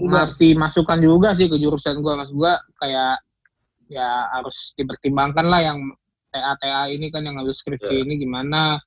ngasih 0.00 0.54
masukan 0.54 1.02
juga 1.02 1.34
sih 1.34 1.50
ke 1.50 1.58
jurusan 1.58 1.98
gue 1.98 2.12
mas 2.14 2.30
gue 2.30 2.52
kayak 2.78 3.16
ya 3.88 4.28
harus 4.36 4.76
dipertimbangkan 4.76 5.46
lah 5.48 5.60
yang 5.64 5.78
TA 6.28 6.52
TA 6.60 6.86
ini 6.86 7.08
kan 7.08 7.24
yang 7.24 7.40
ngambil 7.40 7.56
skripsi 7.56 7.94
Ya. 7.94 8.02
ini 8.04 8.20
gimana 8.20 8.78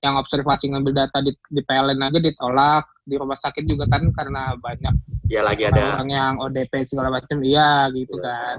yang 0.00 0.16
observasi 0.16 0.72
ngambil 0.72 0.96
data 0.96 1.20
di, 1.20 1.32
di 1.52 1.60
PLN 1.60 2.00
aja 2.00 2.18
ditolak 2.18 2.88
di 3.04 3.20
rumah 3.20 3.36
sakit 3.36 3.64
juga 3.68 3.84
kan 3.84 4.08
karena 4.16 4.56
banyak 4.56 4.94
Ya 5.28 5.44
lagi 5.44 5.68
ada 5.68 6.00
orang 6.00 6.10
yang 6.10 6.34
ODP 6.40 6.88
segala 6.88 7.12
macam 7.12 7.38
iya 7.44 7.86
gitu 7.92 8.16
Iya. 8.16 8.24
kan 8.24 8.56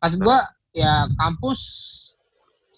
maksud 0.00 0.20
gua 0.22 0.38
ya 0.70 1.08
kampus 1.18 1.60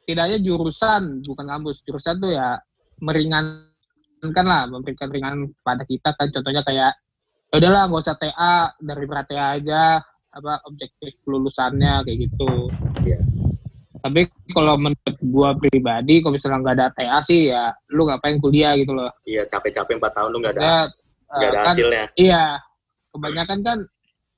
tidaknya 0.06 0.38
jurusan 0.40 1.20
bukan 1.26 1.46
kampus 1.46 1.76
jurusan 1.84 2.16
tuh 2.22 2.32
ya 2.32 2.56
meringankan 3.02 4.46
lah 4.46 4.64
memberikan 4.70 5.10
ringan 5.10 5.50
pada 5.60 5.82
kita 5.84 6.14
kan 6.14 6.30
contohnya 6.30 6.62
kayak 6.64 6.92
ya 7.50 7.54
udahlah 7.58 7.90
nggak 7.90 8.02
usah 8.02 8.16
TA 8.16 8.56
dari 8.78 9.04
berat 9.04 9.26
TA 9.28 9.58
aja 9.58 10.00
apa 10.32 10.60
objektif 10.64 11.20
lulusannya 11.26 12.00
kayak 12.06 12.18
gitu 12.30 12.70
Iya. 13.04 13.18
Tapi 14.06 14.22
kalau 14.54 14.74
menurut 14.78 15.16
gua 15.26 15.50
pribadi 15.58 16.22
kalau 16.22 16.38
misalnya 16.38 16.58
nggak 16.62 16.76
ada 16.78 16.86
TA 16.94 17.18
sih 17.26 17.50
ya 17.50 17.74
lu 17.90 18.06
ngapain 18.06 18.38
kuliah 18.38 18.78
gitu 18.78 18.94
loh 18.94 19.10
iya 19.26 19.42
capek-capek 19.44 19.98
4 19.98 20.16
tahun 20.16 20.28
lu 20.30 20.38
nggak 20.40 20.54
ada 20.56 20.62
ya, 20.62 20.80
nggak 21.26 21.50
ada 21.50 21.58
kan 21.58 21.66
hasilnya. 21.74 22.04
Iya, 22.14 22.44
kebanyakan 23.10 23.58
kan, 23.66 23.78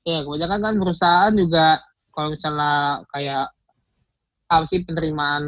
ya 0.03 0.19
kebanyakan 0.25 0.59
kan 0.65 0.73
perusahaan 0.81 1.33
juga 1.37 1.67
kalau 2.09 2.33
misalnya 2.33 3.05
kayak 3.13 3.45
apa 4.49 4.65
sih 4.65 4.81
penerimaan 4.81 5.45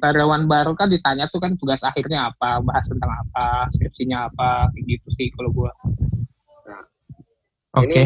karyawan 0.00 0.48
baru 0.48 0.72
kan 0.72 0.88
ditanya 0.88 1.28
tuh 1.28 1.36
kan 1.36 1.52
tugas 1.60 1.84
akhirnya 1.84 2.32
apa, 2.32 2.64
bahas 2.64 2.88
tentang 2.88 3.12
apa, 3.12 3.68
skripsinya 3.76 4.32
apa, 4.32 4.72
kayak 4.72 4.84
gitu 4.88 5.08
sih 5.20 5.28
kalau 5.36 5.52
gua. 5.52 5.72
Oke. 7.76 7.92
Ini 7.92 8.02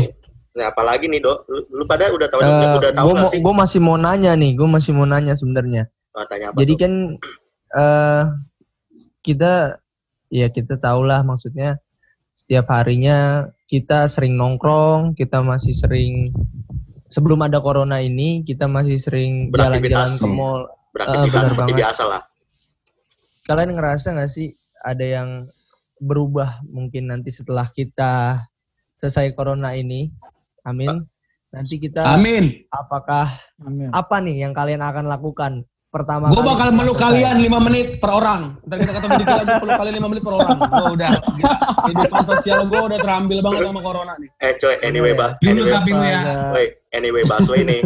nah 0.57 0.73
apalagi 0.73 1.05
nih, 1.07 1.21
Dok? 1.21 1.39
Lu, 1.53 1.61
lu 1.69 1.85
pada 1.85 2.09
udah 2.09 2.29
tahu 2.33 2.41
Eh, 2.41 2.73
udah 2.81 2.93
tahu 2.97 3.13
gua 3.13 3.29
sih? 3.29 3.41
gua 3.45 3.55
masih 3.55 3.81
mau 3.85 4.01
nanya 4.01 4.33
nih, 4.33 4.57
gue 4.57 4.65
masih 4.65 4.97
mau 4.97 5.05
nanya 5.05 5.37
sebenarnya. 5.37 5.93
Oh, 6.17 6.25
tanya 6.25 6.51
apa? 6.51 6.57
Jadi 6.65 6.73
tuh? 6.73 6.81
kan 6.81 6.93
eh 7.77 8.23
kita 9.21 9.53
ya 10.33 10.49
kita 10.49 10.81
tahulah 10.81 11.21
maksudnya 11.27 11.77
setiap 12.33 12.73
harinya 12.73 13.47
kita 13.69 14.09
sering 14.09 14.39
nongkrong, 14.41 15.13
kita 15.13 15.45
masih 15.45 15.77
sering 15.77 16.33
sebelum 17.13 17.45
ada 17.45 17.61
corona 17.61 18.01
ini 18.03 18.43
kita 18.43 18.65
masih 18.67 18.97
sering 18.99 19.53
jalan-jalan 19.53 20.11
ke 20.11 20.29
mall. 20.33 20.63
beraktivitas 20.97 21.29
benar 21.29 21.45
seperti 21.53 21.61
banget. 21.69 21.81
biasa 21.85 22.03
lah. 22.09 22.23
Kalian 23.45 23.71
ngerasa 23.77 24.07
nggak 24.17 24.31
sih 24.33 24.49
ada 24.81 25.05
yang 25.05 25.29
berubah 26.01 26.65
mungkin 26.73 27.13
nanti 27.13 27.29
setelah 27.29 27.69
kita 27.73 28.41
selesai 28.97 29.37
corona 29.37 29.77
ini? 29.77 30.09
Amin. 30.67 31.07
Nanti 31.55 31.79
kita 31.79 32.03
Amin. 32.05 32.67
apakah 32.69 33.31
Amin. 33.63 33.89
apa 33.95 34.19
nih 34.21 34.45
yang 34.45 34.53
kalian 34.53 34.83
akan 34.83 35.07
lakukan 35.07 35.53
pertama 35.87 36.29
Gue 36.29 36.45
bakal 36.45 36.75
meluk 36.77 36.99
kalian 37.01 37.41
5 37.41 37.67
menit 37.71 37.87
per 38.03 38.11
orang. 38.13 38.61
Ntar 38.69 38.77
kita 38.85 38.93
ketemu 39.01 39.13
di 39.17 39.25
kila, 39.25 39.43
gue 39.47 39.59
peluk 39.65 39.79
kalian 39.81 39.95
5 39.97 40.11
menit 40.13 40.23
per 40.27 40.35
orang. 40.37 40.57
Gue 40.61 40.87
udah, 40.99 41.13
gila. 41.33 41.55
kehidupan 41.87 42.23
sosial 42.27 42.59
gue 42.69 42.81
udah 42.93 42.99
terambil 43.01 43.39
banget 43.41 43.61
sama 43.65 43.81
corona 43.81 44.13
nih. 44.21 44.29
Eh 44.45 44.53
coy, 44.61 44.75
anyway, 44.85 45.13
bah, 45.17 45.31
Dulu 45.41 45.65
anyway, 45.65 46.11
ya. 46.13 46.21
Anyway 46.93 47.23
Baswe 47.25 47.65
nih. 47.65 47.81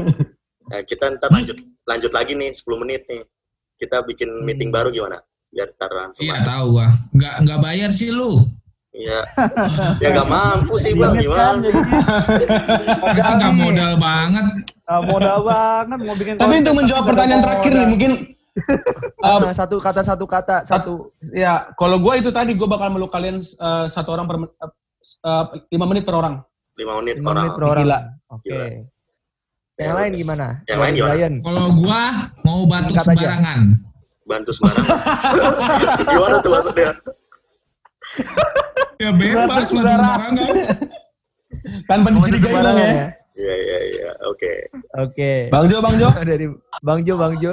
Nah, 0.70 0.80
kita 0.86 1.18
ntar 1.18 1.30
lanjut 1.30 1.58
lanjut 1.86 2.10
lagi 2.10 2.32
nih 2.34 2.50
10 2.50 2.82
menit 2.82 3.02
nih. 3.06 3.22
Kita 3.78 4.02
bikin 4.02 4.28
meeting 4.42 4.70
Hmm. 4.74 4.78
baru 4.82 4.88
gimana? 4.90 5.18
Biar 5.50 5.70
ntar 5.74 5.90
langsung 5.90 6.22
Iya 6.22 6.42
tahu 6.42 6.78
gua. 6.78 6.88
Nggak 7.14 7.34
nggak 7.46 7.58
bayar 7.62 7.90
sih 7.90 8.10
lu. 8.10 8.42
Iya. 8.90 9.22
ya 10.02 10.08
gak 10.18 10.28
mampu 10.28 10.74
sih 10.74 10.98
bang, 10.98 11.14
kan, 11.14 11.22
gimana? 11.22 11.68
Gua 12.98 13.22
sih 13.22 13.34
nggak 13.38 13.54
modal 13.54 13.92
banget. 14.02 14.46
Ah, 14.90 15.00
modal 15.06 15.38
banget 15.46 15.98
mau 16.02 16.16
bikin 16.18 16.34
Tapi 16.34 16.54
untuk 16.58 16.74
menjawab 16.74 17.04
pertanyaan 17.06 17.42
terakhir 17.46 17.70
nih, 17.70 17.86
mungkin 17.86 18.10
um, 19.22 19.40
satu 19.54 19.78
kata 19.78 20.02
satu 20.02 20.24
kata 20.26 20.66
satu 20.66 21.14
ya 21.30 21.70
kalau 21.78 22.02
gue 22.02 22.14
itu 22.18 22.34
tadi 22.34 22.58
gue 22.58 22.66
bakal 22.66 22.90
meluk 22.90 23.14
kalian 23.14 23.38
uh, 23.62 23.86
satu 23.86 24.10
orang 24.10 24.26
per 24.26 24.36
uh, 24.42 24.70
uh, 25.22 25.44
lima 25.70 25.86
menit 25.86 26.02
per 26.02 26.18
orang. 26.18 26.42
5 26.74 27.00
menit 27.04 27.14
lima 27.20 27.30
orang. 27.30 27.44
menit 27.46 27.52
per 27.54 27.64
orang. 27.70 27.84
Gila. 27.86 27.98
Oke. 28.34 28.48
Gila. 28.50 28.66
Yang 29.80 29.88
Ya, 29.88 29.96
lain 29.96 30.12
gimana? 30.12 30.46
Yang 30.68 30.78
lain 30.82 30.92
gimana? 30.92 31.26
Kalau 31.40 31.66
gua 31.72 32.00
mau 32.44 32.60
aja. 32.68 33.00
sembarangan. 33.00 33.60
Bantu 34.28 34.50
sembarangan. 34.52 34.98
gimana 36.12 36.36
tuh 36.42 36.50
maksudnya? 36.52 36.90
Ya 38.96 39.10
bebas 39.10 39.48
batuk 39.48 39.66
sembarangan. 39.72 40.32
Tanpa 41.88 42.08
dicurigai 42.12 42.46
sembarangan 42.46 42.78
ya. 42.78 42.92
ya. 42.92 43.06
Iya, 43.32 43.54
iya, 43.56 43.78
iya. 43.86 44.10
Oke. 44.26 44.52
Oke. 44.98 45.32
Bang 45.48 45.64
Jo, 45.66 45.80
Bang 45.80 45.96
Jo. 45.96 46.08
Dari 46.28 46.46
Bang 46.80 47.00
Jo, 47.02 47.14
Bang 47.16 47.34
Jo. 47.38 47.52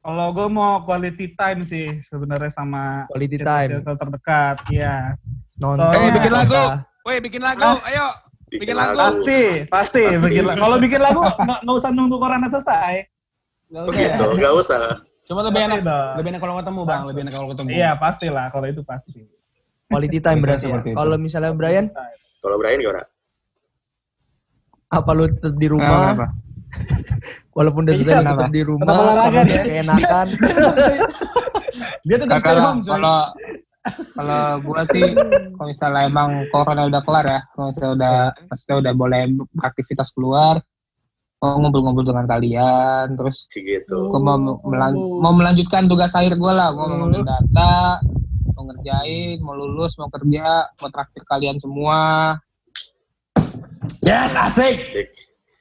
Kalau 0.00 0.32
gue 0.32 0.48
mau 0.48 0.80
quality 0.80 1.28
time 1.30 1.60
sih 1.60 2.00
sebenarnya 2.02 2.48
sama 2.48 3.04
Quality 3.06 3.36
time. 3.36 3.68
circle 3.76 3.96
terdekat, 3.96 4.56
iya. 4.68 5.12
Nonton. 5.60 5.92
Eh, 5.92 6.08
bikin 6.10 6.32
lagu. 6.32 6.62
Woi, 7.04 7.16
bikin 7.20 7.40
lagu. 7.40 7.60
Ayo. 7.84 8.06
Bikin 8.48 8.74
lagu. 8.74 8.96
Pasti, 8.96 9.68
pasti. 9.68 10.02
Pasti. 10.04 10.24
Bikin 10.24 10.44
la- 10.44 10.56
Kalau 10.56 10.76
bikin 10.80 11.00
lagu 11.00 11.20
nggak 11.62 11.76
usah 11.76 11.90
nunggu 11.92 12.16
corona 12.16 12.48
selesai. 12.48 13.04
Gak 13.70 13.84
Begitu, 13.86 14.24
gak 14.36 14.52
usah. 14.56 14.82
Cuma 15.30 15.46
lebih 15.46 15.62
Pasti 15.62 15.70
enak, 15.70 15.80
dong. 15.86 16.10
lebih 16.18 16.28
enak 16.28 16.42
kalau 16.42 16.54
ketemu 16.58 16.80
bang, 16.82 17.02
lebih 17.06 17.20
enak 17.22 17.32
kalau 17.32 17.48
ketemu. 17.48 17.68
Iya 17.70 17.90
pastilah 17.94 18.46
kalau 18.50 18.66
itu 18.66 18.82
pasti. 18.82 19.10
Quality 19.86 20.18
time 20.18 20.38
berarti 20.40 20.66
ya. 20.66 20.78
Kalau 20.90 21.16
misalnya 21.16 21.54
Brian, 21.54 21.86
Kalau 22.40 22.56
Brian 22.58 22.78
gimana? 22.78 23.06
apa 24.90 25.10
lu 25.14 25.30
tetap 25.30 25.54
di 25.54 25.68
rumah? 25.70 26.18
Kenapa? 26.18 26.26
Walaupun 27.56 27.86
udah 27.86 27.94
Iya, 27.94 28.00
selesai 28.00 28.10
lu 28.12 28.22
kenapa? 28.22 28.34
tetap 28.36 28.50
di 28.50 28.62
rumah, 28.62 28.86
Tetap 28.86 28.98
olahraga 29.00 29.30
sama 29.30 29.46
dia. 29.46 29.62
keenakan. 29.62 30.26
Dia 32.00 32.16
tetap 32.16 32.30
Nah, 32.30 32.40
stay 32.40 32.48
kalau 32.48 32.62
home 32.64 32.80
coy. 32.80 32.90
kalau 32.90 33.16
kalau 34.12 34.40
gua 34.60 34.82
sih 34.84 35.02
kalau 35.54 35.68
misalnya 35.68 36.00
emang 36.04 36.28
corona 36.48 36.82
udah 36.84 37.00
kelar 37.00 37.24
ya 37.24 37.40
kalau 37.50 37.66
misalnya 37.70 37.92
udah 37.94 38.14
maksudnya 38.46 38.76
udah 38.78 38.92
boleh 38.92 39.20
beraktivitas 39.52 40.08
keluar 40.10 40.54
ngobrol-ngobrol 41.40 42.04
dengan 42.04 42.28
kalian 42.28 43.16
terus 43.16 43.48
gitu. 43.50 44.12
gua 44.12 44.20
mau 44.20 44.36
melan- 44.62 44.92
mau 45.18 45.32
melanjutkan 45.32 45.88
tugas 45.88 46.12
akhir 46.12 46.36
gua 46.36 46.52
lah 46.52 46.68
gua 46.70 46.84
mau 46.86 47.00
ngambil 47.00 47.24
data 47.24 47.96
mau 48.52 48.68
ngerjain 48.68 49.40
mau 49.40 49.56
lulus 49.56 49.96
mau 49.96 50.08
kerja 50.08 50.68
mau 50.76 50.88
traktir 50.88 51.24
kalian 51.24 51.56
semua 51.56 52.36
Yes, 54.00 54.32
asik. 54.34 54.76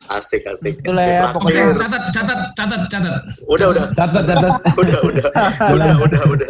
Asik, 0.09 0.41
asik. 0.43 0.75
Itulah 0.79 1.05
ya, 1.05 1.23
pokoknya. 1.29 1.75
Catat, 1.77 2.03
catat, 2.09 2.39
catat, 2.51 2.81
catat. 2.89 3.13
Udah, 3.45 3.67
udah, 3.69 3.83
Catat, 3.93 4.23
catat. 4.25 4.51
udah, 4.73 4.99
udah, 5.05 5.27
udah, 5.75 5.93
udah, 6.01 6.21
udah. 6.27 6.49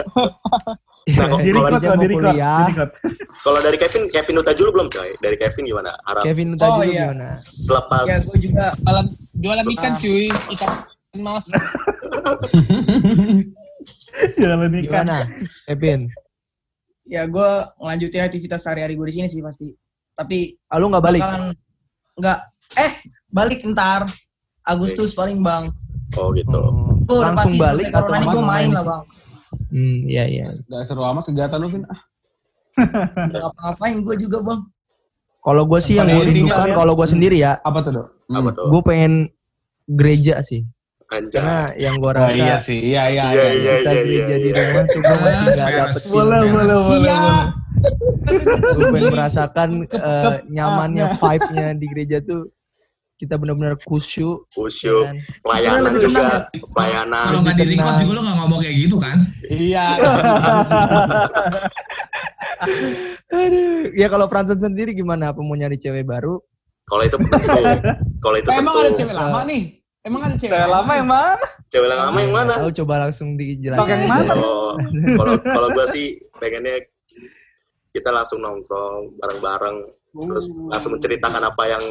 Nah, 1.02 1.26
kok- 1.26 1.40
Di 1.40 1.50
kalau 1.50 1.70
kuliah. 2.12 2.60
di 2.60 2.70
record. 2.70 2.92
kalau 3.46 3.60
dari 3.60 3.78
Kevin, 3.78 4.04
Kevin 4.08 4.36
Utajulu 4.38 4.70
belum 4.72 4.88
coy? 4.88 5.10
Dari 5.18 5.36
Kevin 5.36 5.64
gimana? 5.66 5.92
Harap 6.04 6.24
Kevin 6.24 6.54
tadi 6.54 6.70
Oh, 6.70 6.84
iya. 6.84 7.08
gimana? 7.08 7.30
selepas 7.34 8.06
Ya, 8.06 8.18
gue 8.20 8.38
juga 8.40 8.66
jualan 8.78 9.06
jualan 9.34 9.66
ikan 9.70 9.92
cuy 9.96 10.26
ikan 10.28 10.70
mas 11.16 11.46
Jalan 14.38 14.58
ikan. 14.78 14.84
Gimana? 14.84 15.18
Kevin? 15.66 16.02
ya 17.04 17.26
gue 17.26 17.50
ngelanjutin 17.76 18.22
aktivitas 18.22 18.62
sehari-hari 18.62 18.94
gue 18.94 19.08
di 19.08 19.16
sini 19.16 19.28
sih 19.28 19.42
pasti. 19.42 19.66
Tapi 20.14 20.54
Ah, 20.68 20.78
lu 20.78 20.94
nggak 20.94 21.02
balik? 21.02 21.18
bakalan 21.20 21.44
nggak 22.16 22.40
eh 22.78 22.92
balik 23.28 23.60
ntar 23.68 24.06
Agustus 24.62 25.10
paling 25.12 25.42
bang. 25.42 25.74
oh 26.14 26.30
gitu. 26.32 26.62
Udah 27.08 27.34
langsung 27.34 27.58
pasti 27.58 27.58
balik 27.58 27.90
atau 27.92 28.06
gue 28.06 28.22
gimana? 28.30 28.46
main 28.46 28.70
lah 28.70 28.84
bang. 28.84 29.02
Hmm, 29.70 29.98
iya 30.06 30.26
iya. 30.26 30.46
Gak 30.50 30.84
seru 30.84 31.06
amat 31.06 31.30
kegiatan 31.30 31.58
lu, 31.62 31.70
Vin. 31.70 31.84
Ah, 31.86 32.02
Nggak 33.30 33.42
ngapa-ngapain 33.44 33.98
gue 34.02 34.16
juga 34.18 34.38
bang. 34.42 34.62
Kalau 35.40 35.64
gue 35.66 35.80
sih 35.80 35.96
yang 35.96 36.10
gue 36.10 36.26
rindukan 36.26 36.70
kalau 36.76 36.94
gue 36.94 37.08
sendiri 37.08 37.38
ya, 37.40 37.58
Apa 37.64 37.80
tuh, 37.82 37.92
Dok? 37.96 38.08
Apa 38.30 38.50
tuh? 38.52 38.66
gue 38.70 38.82
pengen 38.84 39.14
gereja 39.88 40.42
sih. 40.44 40.66
Anjay. 41.10 41.42
Karena 41.42 41.60
yang 41.74 41.98
gue 41.98 42.06
Oh 42.06 42.14
rasa 42.14 42.38
iya 42.38 42.56
sih, 42.62 42.80
iya 42.86 43.10
iya. 43.10 43.24
Iya, 43.26 43.46
iya, 43.50 43.74
kita 43.82 43.90
iya, 43.90 44.02
gereja 44.06 44.26
iya, 44.30 44.38
di 44.38 44.50
iya. 44.50 44.62
rumah 44.62 44.84
tuh 44.86 45.00
gue 45.02 45.18
masih 45.18 45.46
Fair, 45.58 45.74
dapet. 45.74 46.02
Boleh, 46.14 46.42
boleh, 46.46 46.78
Iya. 47.02 47.22
gue 48.78 48.86
pengen 48.94 49.10
merasakan 49.10 49.70
eh, 49.88 50.34
nyamannya 50.52 51.06
vibe-nya 51.18 51.68
di 51.74 51.86
gereja 51.90 52.18
tuh 52.22 52.46
kita 53.20 53.36
benar-benar 53.36 53.76
khusyuk 53.84 54.48
Khusyuk, 54.56 55.04
ya 55.04 55.12
kan? 55.12 55.18
pelayanan 55.44 55.92
juga, 56.00 56.48
tenang 56.48 56.72
pelayanan. 56.72 57.26
Kalau 57.28 57.42
nggak 57.44 57.56
di 57.60 57.66
record 57.76 57.96
juga 58.00 58.12
lo 58.16 58.22
nggak 58.24 58.38
ngomong 58.40 58.60
kayak 58.64 58.76
gitu 58.80 58.96
kan? 58.96 59.18
Iya. 59.52 59.86
Aduh. 63.30 63.92
ya 63.94 64.08
kalau 64.08 64.26
Franson 64.32 64.60
sendiri 64.60 64.96
gimana 64.96 65.36
apa 65.36 65.40
mau 65.44 65.56
nyari 65.56 65.76
cewek 65.76 66.08
baru 66.08 66.40
Kalau 66.90 67.04
itu 67.06 67.18
penentu. 67.22 67.62
Kalau 68.18 68.38
itu 68.42 68.50
Emang 68.50 68.74
ada 68.74 68.92
cewek 68.96 69.14
lama 69.14 69.40
nih? 69.46 69.62
Emang 70.02 70.22
ada 70.26 70.36
cewek 70.40 70.56
Cewek 70.58 70.72
lama 70.72 70.92
yang 70.96 71.10
mana? 71.12 71.36
Cewek 71.70 71.88
yang 71.92 72.02
lama 72.02 72.18
yang 72.24 72.34
mana? 72.34 72.54
tahu 72.58 72.72
coba 72.82 72.94
langsung 73.06 73.28
Stok 73.36 73.40
dijelasin 73.46 73.90
yang 73.94 74.08
mana? 74.10 74.34
Oh, 74.34 74.74
kalau 75.20 75.34
kalau 75.44 75.68
gue 75.76 75.86
sih 75.94 76.18
pengennya 76.42 76.82
kita 77.94 78.10
langsung 78.10 78.42
nongkrong 78.42 79.14
bareng-bareng, 79.22 79.78
terus 80.18 80.48
langsung 80.66 80.98
menceritakan 80.98 81.44
apa 81.46 81.64
yang 81.70 81.84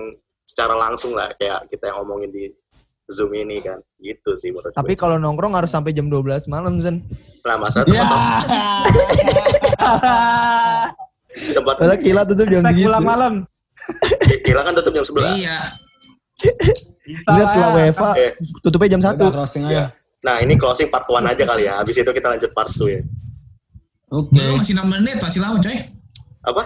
secara 0.59 0.75
langsung 0.75 1.15
lah 1.15 1.31
kayak 1.33 1.71
kita 1.71 1.87
yang 1.87 2.03
ngomongin 2.03 2.27
di 2.29 2.51
zoom 3.07 3.31
ini 3.31 3.63
kan, 3.63 3.79
gitu 3.97 4.35
sih 4.35 4.51
menurut 4.51 4.75
tapi 4.75 4.93
gue. 4.93 4.99
kalau 4.99 5.15
nongkrong 5.17 5.55
harus 5.55 5.71
sampai 5.71 5.95
jam 5.95 6.11
12 6.11 6.45
malam 6.47 6.83
Zen 6.83 6.99
Nah 7.41 7.55
masa 7.57 7.87
Iya. 7.87 8.03
tempat 9.79 10.91
tempat 11.55 11.75
Padahal 11.79 11.99
kila 11.99 12.23
tutup 12.25 12.47
jam 12.49 12.61
segitu 12.63 12.85
pulang 12.85 13.07
malam. 13.07 13.35
Gila 14.43 14.61
kan 14.61 14.73
tutup 14.75 14.93
jam 14.93 15.05
11 15.07 15.39
Iya. 15.39 15.59
Bisa 17.01 17.23
Ini 17.25 17.39
lah. 17.39 17.47
setelah 17.47 17.71
WFA 17.73 18.11
Eh, 18.17 18.31
tutupnya 18.61 18.89
jam 18.91 19.01
1 19.01 19.15
Udah 19.17 19.31
crossing 19.33 19.63
aja. 19.65 19.95
Nah 20.21 20.43
ini 20.43 20.55
closing 20.55 20.91
part 20.91 21.07
1 21.07 21.23
aja 21.25 21.45
kali 21.47 21.63
ya, 21.65 21.79
habis 21.79 21.95
itu 21.95 22.11
kita 22.11 22.27
lanjut 22.29 22.51
part 22.51 22.67
2 22.69 22.91
ya. 22.91 23.01
Oke. 24.11 24.35
Belum 24.35 24.59
masih 24.59 24.75
6 24.75 24.85
menit, 24.85 25.17
masih 25.19 25.39
lama 25.39 25.57
coy. 25.57 25.79
Apa? 26.43 26.63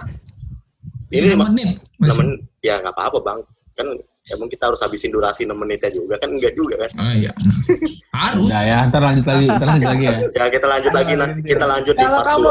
Masih 1.05 1.13
Ini 1.13 1.27
6 1.29 1.31
lima- 1.31 1.47
menit. 1.47 1.69
6 1.69 2.01
Masih. 2.01 2.17
menit, 2.19 2.39
ya 2.59 2.73
nggak 2.79 2.91
apa-apa 2.91 3.17
bang. 3.21 3.39
Kan 3.73 3.87
emang 4.33 4.47
kita 4.47 4.69
harus 4.71 4.79
habisin 4.85 5.11
durasi 5.11 5.43
6 5.43 5.53
menitnya 5.57 5.91
juga, 5.91 6.15
kan 6.21 6.29
enggak 6.31 6.53
juga 6.55 6.75
kan. 6.85 6.89
Oh 7.01 7.13
iya. 7.13 7.33
Harus. 8.13 8.45
Udah 8.45 8.61
ya, 8.61 8.77
ntar 8.87 9.01
lanjut 9.01 9.25
lagi, 9.25 9.45
ntar 9.49 9.67
lanjut 9.67 9.89
lagi 9.89 10.05
ya. 10.05 10.17
Ya 10.37 10.45
kita 10.53 10.67
lanjut 10.69 10.93
lagi, 10.93 11.13
nah, 11.17 11.29
kita 11.33 11.65
lanjut 11.65 11.95
di 11.97 12.05
part 12.05 12.25
kamu 12.29 12.49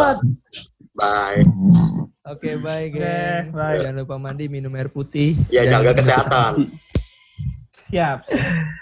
2. 0.90 0.98
Bye. 0.98 1.42
Oke 2.22 2.54
bye 2.60 2.86
Oke, 2.86 3.02
geng 3.02 3.44
bye. 3.50 3.82
Jangan 3.82 4.06
lupa 4.06 4.14
mandi 4.14 4.46
minum 4.46 4.70
air 4.78 4.86
putih 4.86 5.34
Ya, 5.50 5.66
jaga 5.66 5.90
sakit 5.90 5.98
kesehatan. 6.02 6.52
Siap. 7.90 8.18
siap. 8.28 8.81